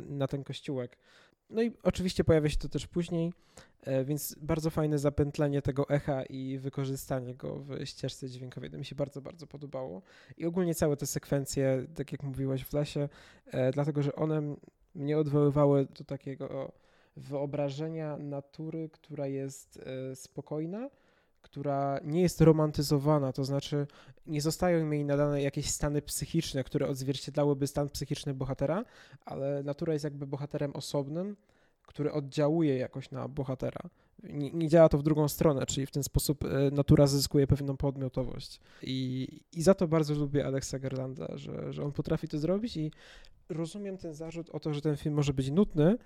[0.08, 0.98] na ten kościółek.
[1.50, 3.32] No i oczywiście pojawia się to też później,
[3.82, 8.70] e, więc bardzo fajne zapętlenie tego echa i wykorzystanie go w ścieżce dźwiękowej.
[8.70, 10.02] To mi się bardzo, bardzo podobało.
[10.36, 13.08] I ogólnie całe te sekwencje, tak jak mówiłaś w lesie,
[13.46, 14.56] e, dlatego że one
[14.94, 16.72] mnie odwoływały do takiego
[17.16, 20.90] wyobrażenia natury, która jest e, spokojna,
[21.54, 23.86] która nie jest romantyzowana, to znaczy
[24.26, 28.84] nie zostają jej nadane jakieś stany psychiczne, które odzwierciedlałyby stan psychiczny bohatera,
[29.24, 31.36] ale natura jest jakby bohaterem osobnym,
[31.82, 33.80] który oddziałuje jakoś na bohatera.
[34.22, 37.76] Nie, nie, działa to w drugą stronę, czyli w ten sposób e, natura zyskuje pewną
[37.76, 38.60] podmiotowość.
[38.82, 42.90] I, i za to bardzo lubię Alexa Gerlanda, że, że on potrafi to zrobić i
[43.48, 45.98] rozumiem ten zarzut o to, że ten film może być nudny,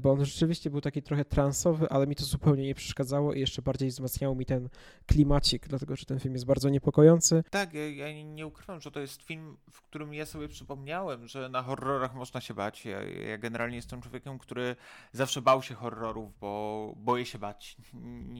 [0.00, 3.62] bo on rzeczywiście był taki trochę transowy, ale mi to zupełnie nie przeszkadzało i jeszcze
[3.62, 4.68] bardziej wzmacniało mi ten
[5.06, 7.44] klimacik, dlatego że ten film jest bardzo niepokojący.
[7.50, 11.48] Tak, ja, ja nie ukrywam, że to jest film, w którym ja sobie przypomniałem, że
[11.48, 12.84] na horrorach można się bać.
[12.84, 14.76] Ja, ja generalnie jestem człowiekiem, który
[15.12, 17.76] zawsze bał się horrorów, bo boję się bać.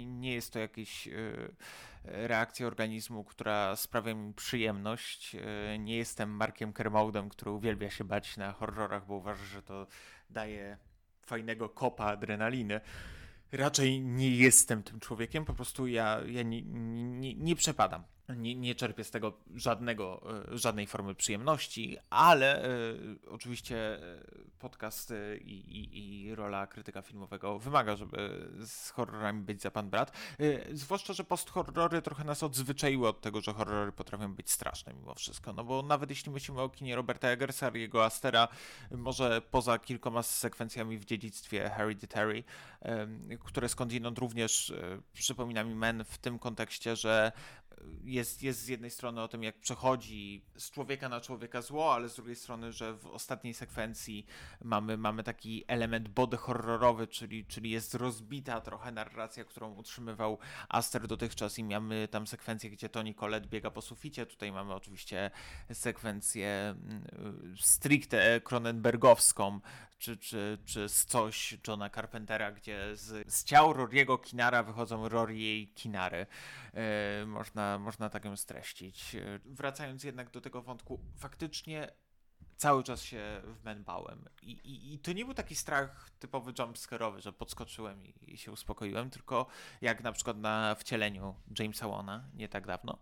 [0.07, 1.55] Nie, jest to jakieś yy,
[2.05, 5.35] reakcja organizmu, która sprawia mi przyjemność.
[5.35, 5.43] Yy,
[5.79, 9.87] nie jestem Markiem Kermoudem, który uwielbia się bać na horrorach, bo uważa, że to
[10.31, 10.79] daje
[11.27, 12.81] fajnego kopa adrenaliny.
[13.53, 18.03] Raczej nie jestem tym człowiekiem, po prostu ja, ja nie, nie, nie przepadam
[18.37, 24.23] nie, nie czerpię z tego żadnego, e, żadnej formy przyjemności, ale y, oczywiście e,
[24.59, 30.13] podcast i, i, i, rola krytyka filmowego wymaga, żeby z horrorami być za pan brat.
[30.73, 35.53] Zwłaszcza, że post-horrory trochę nas odzwyczaiły od tego, że horrory potrafią być straszne mimo wszystko.
[35.53, 38.49] No bo nawet jeśli myślimy o kinie Roberta Eggersa, jego Astera,
[38.91, 42.45] może poza kilkoma sekwencjami w dziedzictwie Hereditary,
[43.45, 44.73] które skądinąd również
[45.13, 47.33] przypomina mi Men w tym kontekście, że
[48.05, 52.09] jest, jest z jednej strony o tym, jak przechodzi z człowieka na człowieka zło, ale
[52.09, 54.27] z drugiej strony, że w ostatniej sekwencji
[54.65, 61.07] mamy, mamy taki element body horrorowy, czyli, czyli jest rozbita trochę narracja, którą utrzymywał Aster
[61.07, 64.27] dotychczas i mamy tam sekwencję, gdzie Tony Collette biega po suficie.
[64.27, 65.31] Tutaj mamy oczywiście
[65.73, 69.61] sekwencję mm, stricte Cronenbergowską,
[70.03, 75.67] czy, czy, czy z coś Johna Carpentera, gdzie z, z ciał Roriego Kinara wychodzą Rory
[75.75, 76.27] Kinary.
[77.21, 79.15] Yy, można, można tak ją streścić.
[79.15, 81.93] Yy, wracając jednak do tego wątku, faktycznie
[82.63, 84.25] cały czas się w bałem.
[84.43, 88.53] I, i, I, to nie był taki strach typowy jumpscare'owy, że podskoczyłem i, i, się
[88.53, 89.47] uspokoiłem, tylko
[89.81, 92.99] jak na przykład na wcieleniu Jamesa Wana nie tak dawno,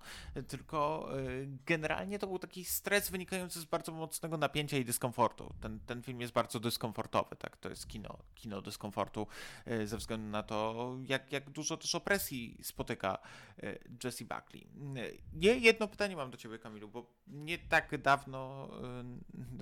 [0.48, 5.54] tylko y, generalnie to był taki stres wynikający z bardzo mocnego napięcia i dyskomfortu.
[5.60, 7.56] Ten, ten film jest bardzo dyskomfortowy, tak?
[7.56, 9.26] To jest kino, kino dyskomfortu
[9.68, 13.18] y, ze względu na to, jak, jak dużo też opresji spotyka
[13.62, 14.66] y, Jesse Buckley.
[15.32, 18.68] Nie, jedno pytanie mam do ciebie, Kamilu, bo nie tak dawno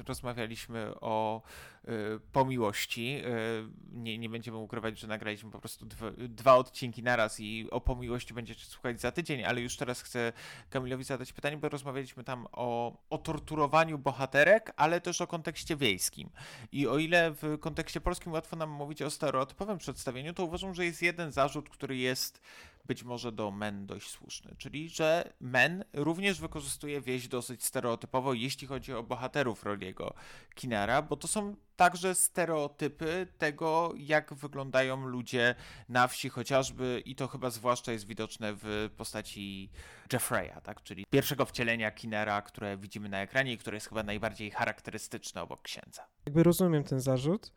[0.07, 1.43] rozmawialiśmy o
[1.85, 1.91] y,
[2.33, 3.23] po miłości.
[3.25, 7.81] Y, nie, nie będziemy ukrywać, że nagraliśmy po prostu dwa, dwa odcinki naraz i o
[7.81, 10.33] pomiłości będziecie słuchać za tydzień, ale już teraz chcę
[10.71, 16.31] Kamilowi zadać pytanie, bo rozmawialiśmy tam o, o torturowaniu bohaterek, ale też o kontekście wiejskim.
[16.73, 20.85] I o ile w kontekście polskim łatwo nam mówić o stereotypowym przedstawieniu, to uważam, że
[20.85, 22.41] jest jeden zarzut, który jest
[22.89, 28.67] być może do men dość słuszny, czyli że men również wykorzystuje wieś dosyć stereotypowo, jeśli
[28.67, 30.15] chodzi o bohaterów Roliego
[30.55, 35.55] Kinara, bo to są także stereotypy tego, jak wyglądają ludzie
[35.89, 39.71] na wsi chociażby i to chyba zwłaszcza jest widoczne w postaci
[40.13, 40.83] Jeffreya, tak?
[40.83, 45.63] czyli pierwszego wcielenia Kinera, które widzimy na ekranie i które jest chyba najbardziej charakterystyczne obok
[45.63, 46.03] księdza.
[46.27, 47.53] Jakby rozumiem ten zarzut.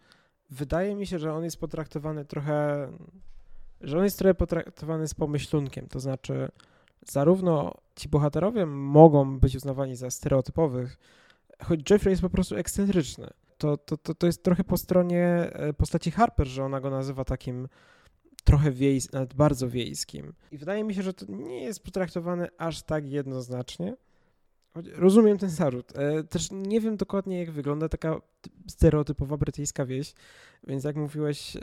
[0.50, 2.88] Wydaje mi się, że on jest potraktowany trochę
[3.84, 6.52] że on jest trochę potraktowany z pomyślunkiem, to znaczy
[7.08, 10.98] zarówno ci bohaterowie mogą być uznawani za stereotypowych,
[11.64, 13.30] choć Jeffrey jest po prostu ekscentryczny.
[13.58, 17.26] To, to, to, to jest trochę po stronie e, postaci Harper, że ona go nazywa
[17.26, 17.68] takim
[18.44, 20.34] trochę wiejskim, nawet bardzo wiejskim.
[20.52, 23.98] I wydaje mi się, że to nie jest potraktowane aż tak jednoznacznie.
[24.76, 25.98] Rozumiem ten zarzut.
[25.98, 28.22] E, też nie wiem dokładnie, jak wygląda taka
[28.68, 30.14] stereotypowa brytyjska wieś,
[30.68, 31.62] więc jak mówiłeś, e,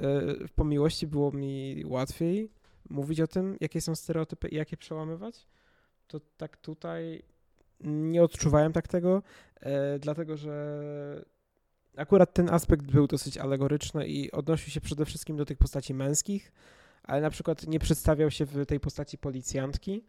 [0.54, 2.50] po miłości było mi łatwiej
[2.90, 5.46] mówić o tym, jakie są stereotypy i jak je przełamywać.
[6.06, 7.22] To tak tutaj
[7.80, 9.22] nie odczuwałem tak tego,
[9.60, 11.24] e, dlatego że
[11.96, 16.52] akurat ten aspekt był dosyć alegoryczny i odnosił się przede wszystkim do tych postaci męskich,
[17.02, 20.04] ale na przykład nie przedstawiał się w tej postaci policjantki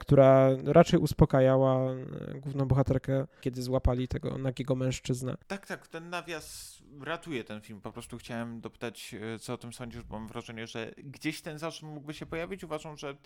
[0.00, 5.36] która raczej uspokajała e, główną bohaterkę, kiedy złapali tego nagiego mężczyznę.
[5.46, 7.80] Tak, tak, ten nawias ratuje ten film.
[7.80, 11.58] Po prostu chciałem dopytać, e, co o tym sądzisz, bo mam wrażenie, że gdzieś ten
[11.58, 12.64] zarzut mógłby się pojawić.
[12.64, 13.16] Uważam, że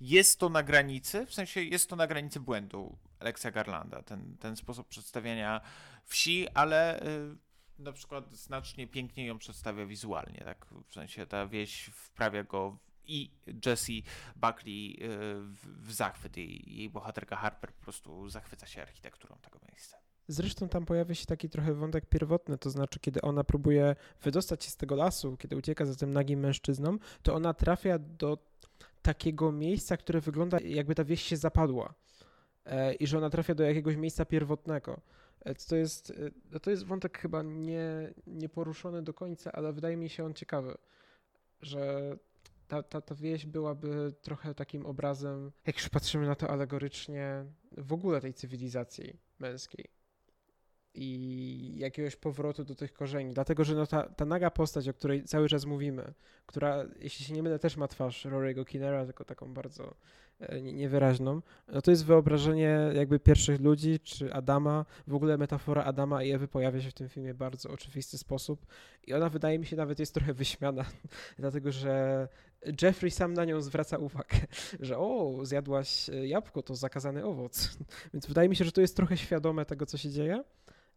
[0.00, 4.56] jest to na granicy, w sensie jest to na granicy błędu Alexa Garlanda, ten, ten
[4.56, 5.60] sposób przedstawiania
[6.04, 7.00] wsi, ale
[7.78, 10.66] na przykład znacznie piękniej ją przedstawia wizualnie, tak?
[10.86, 13.30] W sensie ta wieś wprawia go i
[13.66, 14.02] Jessie
[14.36, 15.08] Buckley y,
[15.82, 16.36] w, zachwyt.
[16.36, 19.96] Jej, jej bohaterka Harper po prostu zachwyca się architekturą tego miejsca.
[20.28, 24.70] Zresztą tam pojawia się taki trochę wątek pierwotny, to znaczy, kiedy ona próbuje wydostać się
[24.70, 28.38] z tego lasu, kiedy ucieka za tym nagim mężczyzną, to ona trafia do
[29.02, 31.94] takiego miejsca, które wygląda jakby ta wieś się zapadła
[32.64, 35.00] e, i że ona trafia do jakiegoś miejsca pierwotnego.
[35.40, 36.12] E, to jest,
[36.52, 40.34] e, to jest wątek chyba nie, nie poruszony do końca, ale wydaje mi się on
[40.34, 40.74] ciekawy,
[41.62, 42.16] że
[42.74, 47.92] ta, ta, ta wieś byłaby trochę takim obrazem, jak już patrzymy na to alegorycznie, w
[47.92, 49.90] ogóle tej cywilizacji męskiej
[50.94, 53.34] i jakiegoś powrotu do tych korzeni.
[53.34, 56.14] Dlatego, że no ta, ta naga postać, o której cały czas mówimy,
[56.46, 59.94] która, jeśli się nie mylę, też ma twarz Rory'ego Kinnera, tylko taką bardzo
[60.40, 66.22] e, niewyraźną, no to jest wyobrażenie jakby pierwszych ludzi, czy Adama, w ogóle metafora Adama
[66.22, 68.66] i Ewy pojawia się w tym filmie w bardzo oczywisty sposób
[69.06, 70.84] i ona wydaje mi się nawet jest trochę wyśmiana,
[71.38, 72.28] dlatego, że
[72.82, 74.38] Jeffrey sam na nią zwraca uwagę,
[74.80, 77.78] że o, zjadłaś e, jabłko, to zakazany owoc.
[78.14, 80.44] Więc wydaje mi się, że to jest trochę świadome tego, co się dzieje.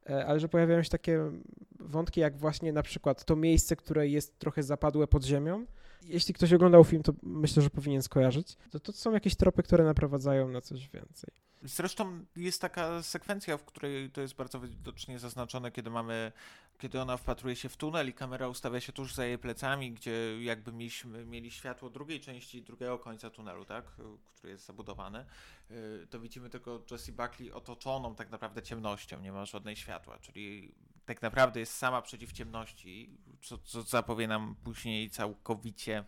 [0.10, 1.32] E, ale że pojawiają się takie
[1.80, 5.66] wątki, jak właśnie na przykład to miejsce, które jest trochę zapadłe pod ziemią,
[6.08, 8.58] Jeśli ktoś oglądał film, to myślę, że powinien skojarzyć.
[8.72, 11.34] To, to są jakieś tropy, które naprowadzają na coś więcej.
[11.64, 16.32] Zresztą jest taka sekwencja, w której to jest bardzo widocznie zaznaczone, kiedy mamy,
[16.78, 20.44] kiedy ona wpatruje się w tunel i kamera ustawia się tuż za jej plecami, gdzie
[20.44, 23.86] jakby mieliśmy, mieli światło drugiej części, drugiego końca tunelu, tak,
[24.26, 25.26] który jest zabudowany,
[25.72, 30.76] y, to widzimy tylko Jessie Buckley otoczoną tak naprawdę ciemnością, nie ma żadnej światła, czyli
[31.06, 36.04] tak naprawdę jest sama przeciw ciemności, co, co zapowie nam później całkowicie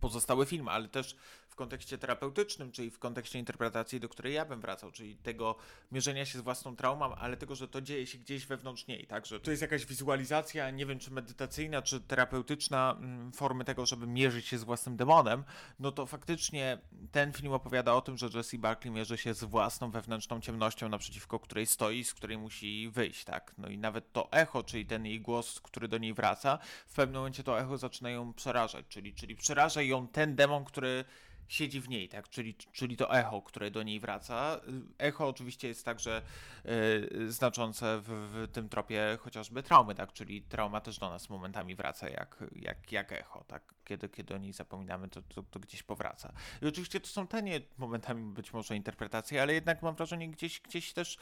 [0.00, 1.16] pozostały film, ale też
[1.56, 5.56] w kontekście terapeutycznym, czyli w kontekście interpretacji, do której ja bym wracał, czyli tego
[5.92, 9.26] mierzenia się z własną traumą, ale tego, że to dzieje się gdzieś wewnątrz niej, tak,
[9.26, 14.06] że to jest jakaś wizualizacja, nie wiem, czy medytacyjna, czy terapeutyczna mm, formy tego, żeby
[14.06, 15.44] mierzyć się z własnym demonem,
[15.78, 16.78] no to faktycznie
[17.12, 21.40] ten film opowiada o tym, że Jesse Barkley mierzy się z własną wewnętrzną ciemnością, naprzeciwko
[21.40, 25.20] której stoi, z której musi wyjść, tak, no i nawet to echo, czyli ten jej
[25.20, 29.36] głos, który do niej wraca, w pewnym momencie to echo zaczyna ją przerażać, czyli, czyli
[29.36, 31.04] przeraża ją ten demon, który
[31.48, 32.28] siedzi w niej, tak?
[32.28, 34.60] Czyli, czyli to echo, które do niej wraca.
[34.98, 36.22] Echo oczywiście jest także
[36.66, 40.12] y, znaczące w, w, tym tropie chociażby traumy, tak?
[40.12, 43.74] Czyli trauma też do nas momentami wraca jak, jak, jak echo, tak?
[43.84, 46.32] Kiedy, kiedy o niej zapominamy, to, to, to gdzieś powraca.
[46.62, 50.92] I oczywiście to są tanie momentami być może interpretacje, ale jednak mam wrażenie gdzieś, gdzieś
[50.92, 51.18] też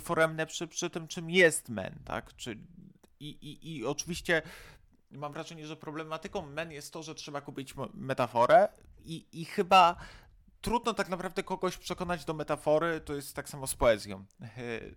[0.00, 2.36] foremne przy, przy tym, czym jest men, tak?
[2.36, 2.58] Czy,
[3.20, 4.42] i, i, I oczywiście
[5.10, 8.68] mam wrażenie, że problematyką men jest to, że trzeba kupić metaforę
[9.06, 9.96] i, i chyba
[10.60, 14.24] trudno tak naprawdę kogoś przekonać do metafory, to jest tak samo z poezją,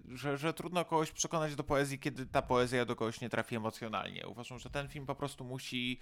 [0.08, 4.28] że, że trudno kogoś przekonać do poezji, kiedy ta poezja do kogoś nie trafi emocjonalnie.
[4.28, 6.00] Uważam, że ten film po prostu musi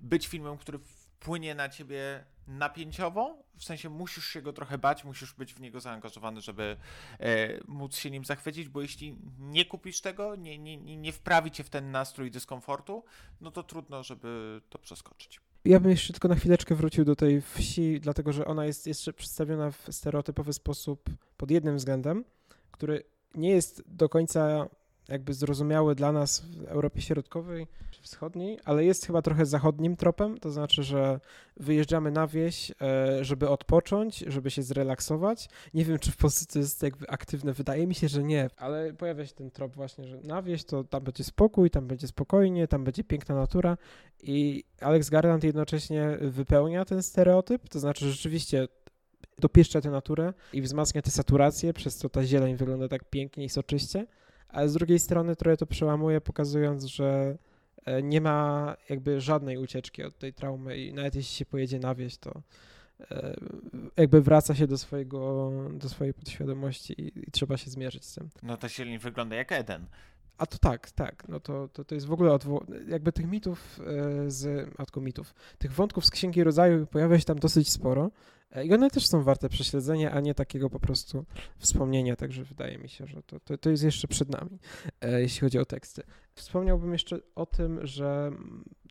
[0.00, 5.34] być filmem, który wpłynie na ciebie napięciowo, w sensie musisz się go trochę bać, musisz
[5.34, 6.76] być w niego zaangażowany, żeby
[7.20, 11.64] e, móc się nim zachwycić, bo jeśli nie kupisz tego, nie, nie, nie wprawi cię
[11.64, 13.04] w ten nastrój dyskomfortu,
[13.40, 15.40] no to trudno, żeby to przeskoczyć.
[15.66, 19.12] Ja bym jeszcze tylko na chwileczkę wrócił do tej wsi, dlatego że ona jest jeszcze
[19.12, 22.24] przedstawiona w stereotypowy sposób pod jednym względem,
[22.70, 23.02] który
[23.34, 24.68] nie jest do końca
[25.08, 30.38] jakby zrozumiały dla nas w Europie Środkowej czy Wschodniej, ale jest chyba trochę zachodnim tropem,
[30.38, 31.20] to znaczy, że
[31.56, 35.48] wyjeżdżamy na wieś, e, żeby odpocząć, żeby się zrelaksować.
[35.74, 38.92] Nie wiem, czy w Polsce to jest jakby aktywne, wydaje mi się, że nie, ale
[38.92, 42.68] pojawia się ten trop właśnie, że na wieś to tam będzie spokój, tam będzie spokojnie,
[42.68, 43.76] tam będzie piękna natura
[44.22, 48.68] i Alex Garland jednocześnie wypełnia ten stereotyp, to znaczy rzeczywiście
[49.38, 53.48] dopieszcza tę naturę i wzmacnia tę saturację, przez co ta zieleń wygląda tak pięknie i
[53.48, 54.06] soczyście
[54.48, 57.38] ale z drugiej strony trochę to przełamuje, pokazując, że
[57.84, 61.94] e, nie ma jakby żadnej ucieczki od tej traumy i nawet jeśli się pojedzie na
[61.94, 62.42] wieś, to
[63.10, 63.36] e,
[63.96, 68.28] jakby wraca się do swojego, do swojej podświadomości i, i trzeba się zmierzyć z tym.
[68.42, 69.86] No to silnik wygląda jak Eden.
[70.38, 71.28] A to tak, tak.
[71.28, 75.34] No to, to, to jest w ogóle odwo- jakby tych mitów e, z, matko mitów,
[75.58, 78.10] tych wątków z Księgi Rodzaju pojawia się tam dosyć sporo
[78.64, 81.24] i one też są warte prześledzenia, a nie takiego po prostu
[81.58, 84.58] wspomnienia, także wydaje mi się, że to, to, to jest jeszcze przed nami,
[85.00, 86.02] e, jeśli chodzi o teksty.
[86.34, 88.32] Wspomniałbym jeszcze o tym, że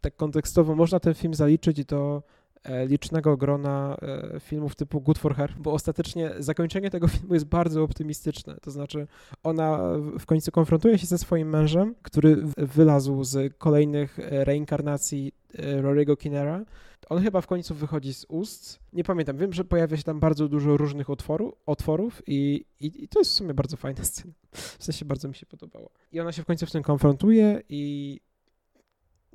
[0.01, 2.44] tak kontekstowo można ten film zaliczyć do E,
[2.87, 7.83] licznego grona e, filmów typu Good for Her, bo ostatecznie zakończenie tego filmu jest bardzo
[7.83, 8.57] optymistyczne.
[8.61, 9.07] To znaczy,
[9.43, 9.79] ona
[10.19, 16.65] w końcu konfrontuje się ze swoim mężem, który wylazł z kolejnych e, reinkarnacji Rory'ego Kinera.
[17.09, 18.79] On chyba w końcu wychodzi z ust.
[18.93, 23.07] Nie pamiętam, wiem, że pojawia się tam bardzo dużo różnych otworu, otworów i, i, i
[23.07, 24.33] to jest w sumie bardzo fajna scena.
[24.51, 25.89] W sensie bardzo mi się podobało.
[26.11, 28.19] I ona się w końcu w tym konfrontuje i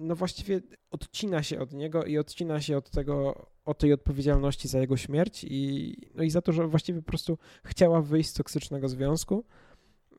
[0.00, 4.78] no właściwie odcina się od niego i odcina się od tego, od tej odpowiedzialności za
[4.78, 8.88] jego śmierć i, no i za to, że właściwie po prostu chciała wyjść z toksycznego
[8.88, 9.44] związku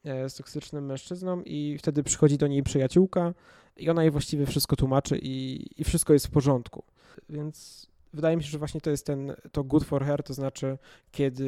[0.04, 3.34] e, z toksycznym mężczyzną i wtedy przychodzi do niej przyjaciółka
[3.78, 6.84] i ona jej właściwie wszystko tłumaczy i, i wszystko jest w porządku.
[7.30, 10.78] Więc wydaje mi się, że właśnie to jest ten, to good for her, to znaczy
[11.12, 11.48] kiedy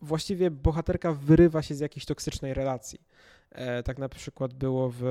[0.00, 3.00] właściwie bohaterka wyrywa się z jakiejś toksycznej relacji.
[3.50, 5.02] E, tak na przykład było w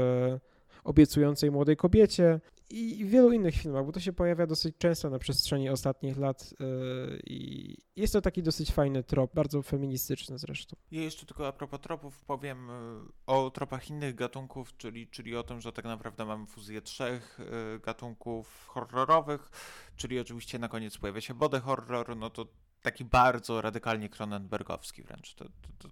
[0.85, 5.19] obiecującej młodej kobiecie i w wielu innych filmach, bo to się pojawia dosyć często na
[5.19, 10.75] przestrzeni ostatnich lat yy, i jest to taki dosyć fajny trop, bardzo feministyczny zresztą.
[10.91, 15.43] Ja jeszcze tylko a propos tropów powiem yy, o tropach innych gatunków, czyli, czyli o
[15.43, 19.49] tym, że tak naprawdę mamy fuzję trzech yy, gatunków horrorowych,
[19.95, 22.45] czyli oczywiście na koniec pojawia się body horror, no to
[22.85, 25.33] taki bardzo radykalnie Cronenbergowski wręcz.
[25.33, 25.45] To,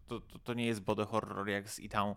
[0.07, 2.15] to, to, to, nie jest body horror jak z Itą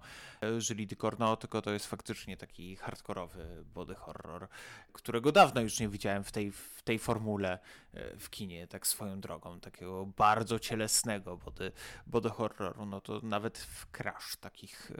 [0.58, 4.48] Żyli Corno, tylko to jest faktycznie taki hardkorowy body horror,
[4.92, 7.58] którego dawno już nie widziałem w tej, w tej formule
[7.92, 11.72] e, w kinie, tak swoją drogą, takiego bardzo cielesnego body,
[12.06, 12.86] body horroru.
[12.86, 14.90] No to nawet w Crash takich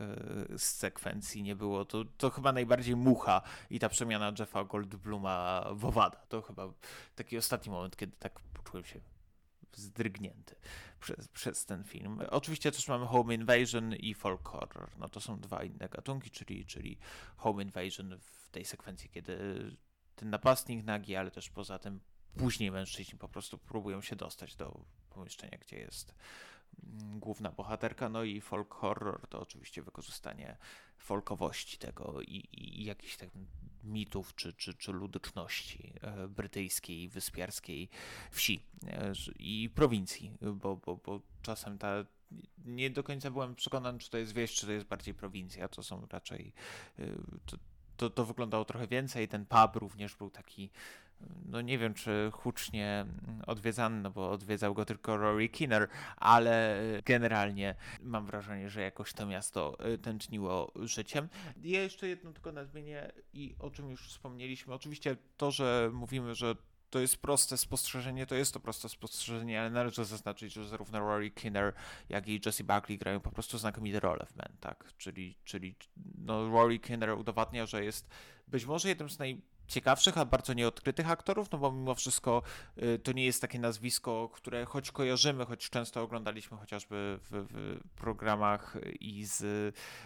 [0.54, 1.84] e, sekwencji nie było.
[1.84, 6.18] To, to chyba najbardziej mucha i ta przemiana Jeffa Goldbluma w Owada.
[6.28, 6.68] To chyba
[7.16, 9.15] taki ostatni moment, kiedy tak poczułem się
[9.76, 10.56] zdrygnięty
[11.00, 12.22] przez, przez ten film.
[12.30, 14.90] Oczywiście też mamy Home Invasion i Folk Horror.
[14.98, 16.98] No to są dwa inne gatunki, czyli, czyli
[17.36, 19.36] Home Invasion w tej sekwencji, kiedy
[20.14, 22.00] ten napastnik nagi, ale też poza tym
[22.36, 26.14] później mężczyźni po prostu próbują się dostać do pomieszczenia, gdzie jest
[27.16, 30.56] główna bohaterka, no i folk horror to oczywiście wykorzystanie
[30.98, 33.30] folkowości tego i, i jakichś tak
[33.84, 37.88] mitów czy, czy, czy ludyczności e, brytyjskiej, wyspiarskiej
[38.30, 42.04] wsi e, i prowincji, bo, bo, bo czasem ta
[42.64, 45.68] nie do końca byłem przekonany, czy to jest wieś, czy to jest bardziej prowincja.
[45.68, 46.52] To są raczej.
[46.98, 47.06] E,
[47.46, 47.56] to,
[47.96, 49.28] to, to wyglądało trochę więcej.
[49.28, 50.70] Ten pub również był taki
[51.44, 53.06] no nie wiem, czy hucznie
[53.46, 59.26] odwiedzany, no bo odwiedzał go tylko Rory Kinner, ale generalnie mam wrażenie, że jakoś to
[59.26, 61.28] miasto y, tętniło życiem.
[61.62, 64.74] Ja jeszcze jedno tylko nadmienię i o czym już wspomnieliśmy.
[64.74, 66.56] Oczywiście to, że mówimy, że
[66.90, 71.30] to jest proste spostrzeżenie, to jest to proste spostrzeżenie, ale należy zaznaczyć, że zarówno Rory
[71.30, 71.72] Kinner,
[72.08, 74.84] jak i Jesse Buckley grają po prostu znakomite role w Men, tak?
[74.96, 75.74] Czyli, czyli
[76.18, 78.08] no, Rory Kinner udowadnia, że jest
[78.48, 82.42] być może jednym z naj ciekawszych, a bardzo nieodkrytych aktorów, no bo mimo wszystko
[82.82, 87.78] y, to nie jest takie nazwisko, które choć kojarzymy, choć często oglądaliśmy chociażby w, w
[87.94, 89.42] programach i z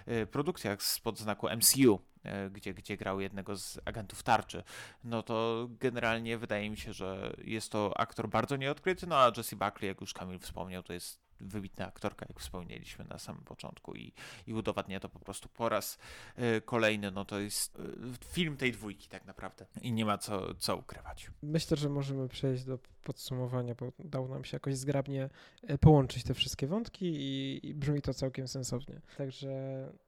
[0.08, 2.00] y, produkcjach spod znaku MCU,
[2.46, 4.62] y, gdzie, gdzie grał jednego z agentów tarczy,
[5.04, 9.56] no to generalnie wydaje mi się, że jest to aktor bardzo nieodkryty, no a Jesse
[9.56, 14.12] Buckley, jak już Kamil wspomniał, to jest wybitna aktorka, jak wspomnieliśmy na samym początku i,
[14.46, 15.98] i udowadnia to po prostu po raz
[16.38, 17.82] y, kolejny, no to jest y,
[18.24, 21.30] film tej dwójki tak naprawdę i nie ma co, co ukrywać.
[21.42, 25.30] Myślę, że możemy przejść do podsumowania, bo udało nam się jakoś zgrabnie
[25.62, 29.00] e, połączyć te wszystkie wątki i, i brzmi to całkiem sensownie.
[29.18, 29.48] Także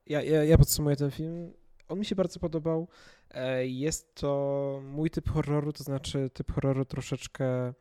[0.07, 1.53] ja, ja, ja podsumuję ten film.
[1.89, 2.89] On mi się bardzo podobał.
[3.30, 7.74] E, jest to mój typ horroru, to znaczy typ horroru troszeczkę E,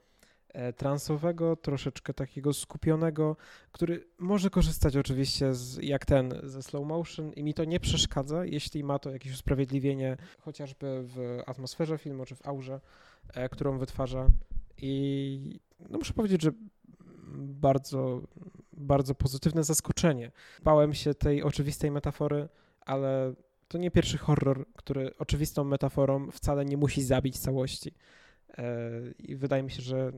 [0.77, 3.37] transowego, troszeczkę takiego skupionego,
[3.71, 8.45] który może korzystać oczywiście z, jak ten ze slow motion i mi to nie przeszkadza,
[8.45, 12.81] jeśli ma to jakieś usprawiedliwienie chociażby w atmosferze filmu czy w aurze,
[13.33, 14.27] e, którą wytwarza
[14.77, 16.51] i no muszę powiedzieć, że
[17.37, 18.21] bardzo,
[18.73, 20.31] bardzo pozytywne zaskoczenie.
[20.63, 22.49] Bałem się tej oczywistej metafory,
[22.81, 23.33] ale
[23.67, 27.93] to nie pierwszy horror, który oczywistą metaforą wcale nie musi zabić całości.
[28.57, 30.11] E, I wydaje mi się, że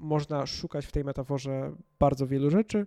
[0.00, 2.86] można szukać w tej metaforze bardzo wielu rzeczy,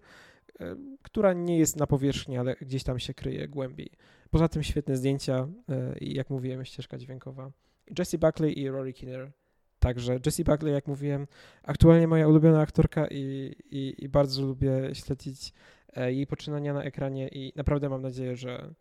[0.60, 3.92] e, która nie jest na powierzchni, ale gdzieś tam się kryje głębiej.
[4.32, 7.52] Poza tym świetne zdjęcia e, i jak mówiłem, ścieżka dźwiękowa.
[8.00, 9.32] Jesse Buckley i Rory Kinnear.
[9.80, 11.28] Także Jessie Buckley, jak mówiłem,
[11.64, 15.54] aktualnie moja ulubiona aktorka i, i, i bardzo lubię śledzić
[15.94, 18.74] e, jej poczynania na ekranie i naprawdę mam nadzieję, że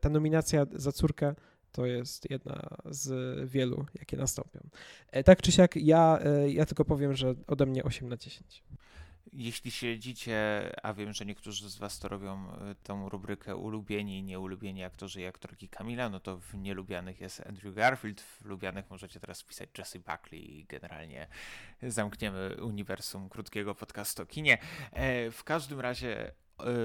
[0.00, 1.34] ta nominacja za córkę
[1.72, 3.10] to jest jedna z
[3.50, 4.60] wielu, jakie nastąpią.
[5.10, 8.62] E, tak czy siak, ja, e, ja tylko powiem, że ode mnie 8 na 10.
[9.32, 14.22] Jeśli śledzicie, a wiem, że niektórzy z Was to robią, e, tą rubrykę ulubieni i
[14.22, 19.20] nieulubieni aktorzy i aktorki Kamila, no to w nielubianych jest Andrew Garfield, w lubianych możecie
[19.20, 21.26] teraz wpisać Jesse Buckley i generalnie
[21.82, 24.58] zamkniemy uniwersum krótkiego podcastu o kinie.
[25.32, 26.32] W każdym razie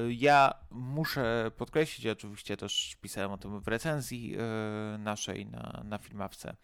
[0.09, 6.55] ja muszę podkreślić, oczywiście też pisałem o tym w recenzji y, naszej na, na filmawce,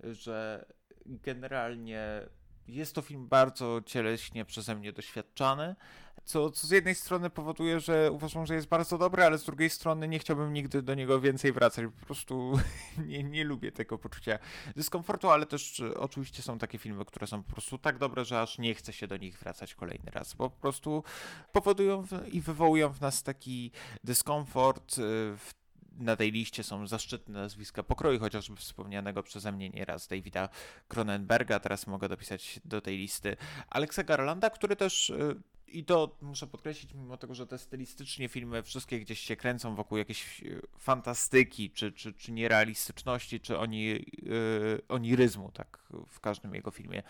[0.00, 0.64] że
[1.06, 2.28] generalnie
[2.68, 5.76] jest to film bardzo cieleśnie przeze mnie doświadczany,
[6.24, 9.70] co, co z jednej strony powoduje, że uważam, że jest bardzo dobry, ale z drugiej
[9.70, 11.86] strony nie chciałbym nigdy do niego więcej wracać.
[12.00, 12.58] Po prostu
[13.06, 14.38] nie, nie lubię tego poczucia
[14.76, 18.58] dyskomfortu, ale też oczywiście są takie filmy, które są po prostu tak dobre, że aż
[18.58, 21.04] nie chce się do nich wracać kolejny raz, bo po prostu
[21.52, 23.70] powodują i wywołują w nas taki
[24.04, 25.02] dyskomfort y,
[25.36, 25.54] w
[25.98, 30.48] na tej liście są zaszczytne nazwiska pokroju, chociażby wspomnianego przeze mnie nieraz Davida
[30.88, 33.36] Cronenberga, teraz mogę dopisać do tej listy
[33.70, 35.36] Alexa Garlanda, który też y,
[35.74, 39.98] i to muszę podkreślić, mimo tego, że te stylistycznie filmy wszystkie gdzieś się kręcą wokół
[39.98, 46.70] jakiejś y, fantastyki, czy, czy, czy nierealistyczności, czy oni, yy, oniryzmu, tak w każdym jego
[46.70, 47.02] filmie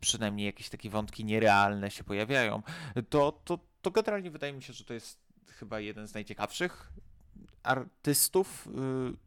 [0.00, 2.62] przynajmniej jakieś takie wątki nierealne się pojawiają,
[3.08, 6.92] to, to, to generalnie wydaje mi się, że to jest chyba jeden z najciekawszych
[7.64, 8.70] artystów y,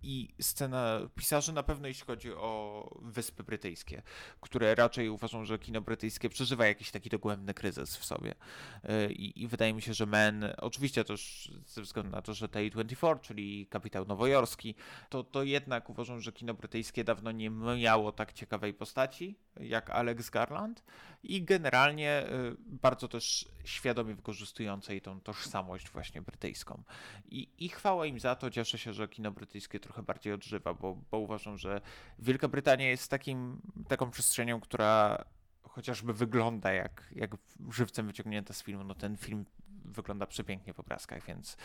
[0.03, 4.01] i scena pisarzy na pewno jeśli chodzi o Wyspy Brytyjskie,
[4.41, 8.31] które raczej uważam, że kino brytyjskie przeżywa jakiś taki dogłębny kryzys w sobie.
[8.31, 12.47] Y, I, i wydaje mi się, że Men, oczywiście też ze względu na to, że
[12.47, 14.75] T24, czyli kapitał nowojorski,
[15.09, 20.29] to, to jednak uważam, że kino brytyjskie dawno nie miało tak ciekawej postaci jak Alex
[20.29, 20.83] Garland
[21.23, 26.83] i generalnie y, bardzo też świadomie wykorzystującej tą tożsamość właśnie brytyjską.
[27.29, 30.97] I, I chwała im za to, cieszę się, że kino brytyjskie trochę bardziej odżywa, bo,
[31.11, 31.81] bo uważam, że
[32.19, 35.25] Wielka Brytania jest takim, taką przestrzenią, która
[35.63, 37.31] chociażby wygląda jak, jak
[37.71, 38.83] żywcem wyciągnięta z filmu.
[38.83, 39.45] No ten film
[39.85, 41.57] wygląda przepięknie w obrazkach, więc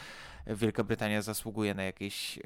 [0.47, 2.43] Wielka Brytania zasługuje na jakieś e,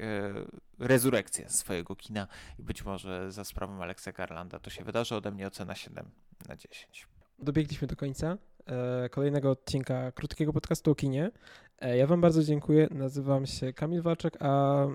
[0.79, 2.27] rezurekcję swojego kina
[2.59, 5.15] i być może za sprawą Alexa Garlanda to się wydarzy.
[5.15, 6.09] Ode mnie ocena 7
[6.47, 7.07] na 10.
[7.39, 11.31] Dobiegliśmy do końca e, kolejnego odcinka krótkiego podcastu o kinie.
[11.79, 12.87] E, ja wam bardzo dziękuję.
[12.91, 14.89] Nazywam się Kamil Walczek, a e,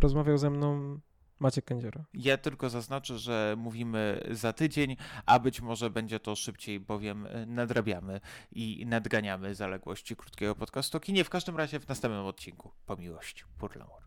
[0.00, 1.00] rozmawiał ze mną
[1.40, 2.04] Maciek Kędziora.
[2.14, 7.46] Ja tylko zaznaczę, że mówimy za tydzień, a być może będzie to szybciej, bowiem e,
[7.46, 8.20] nadrabiamy
[8.52, 11.24] i nadganiamy zaległości krótkiego podcastu o kinie.
[11.24, 12.70] W każdym razie w następnym odcinku.
[12.86, 13.44] Po miłości.
[13.58, 13.96] Pour l'amour.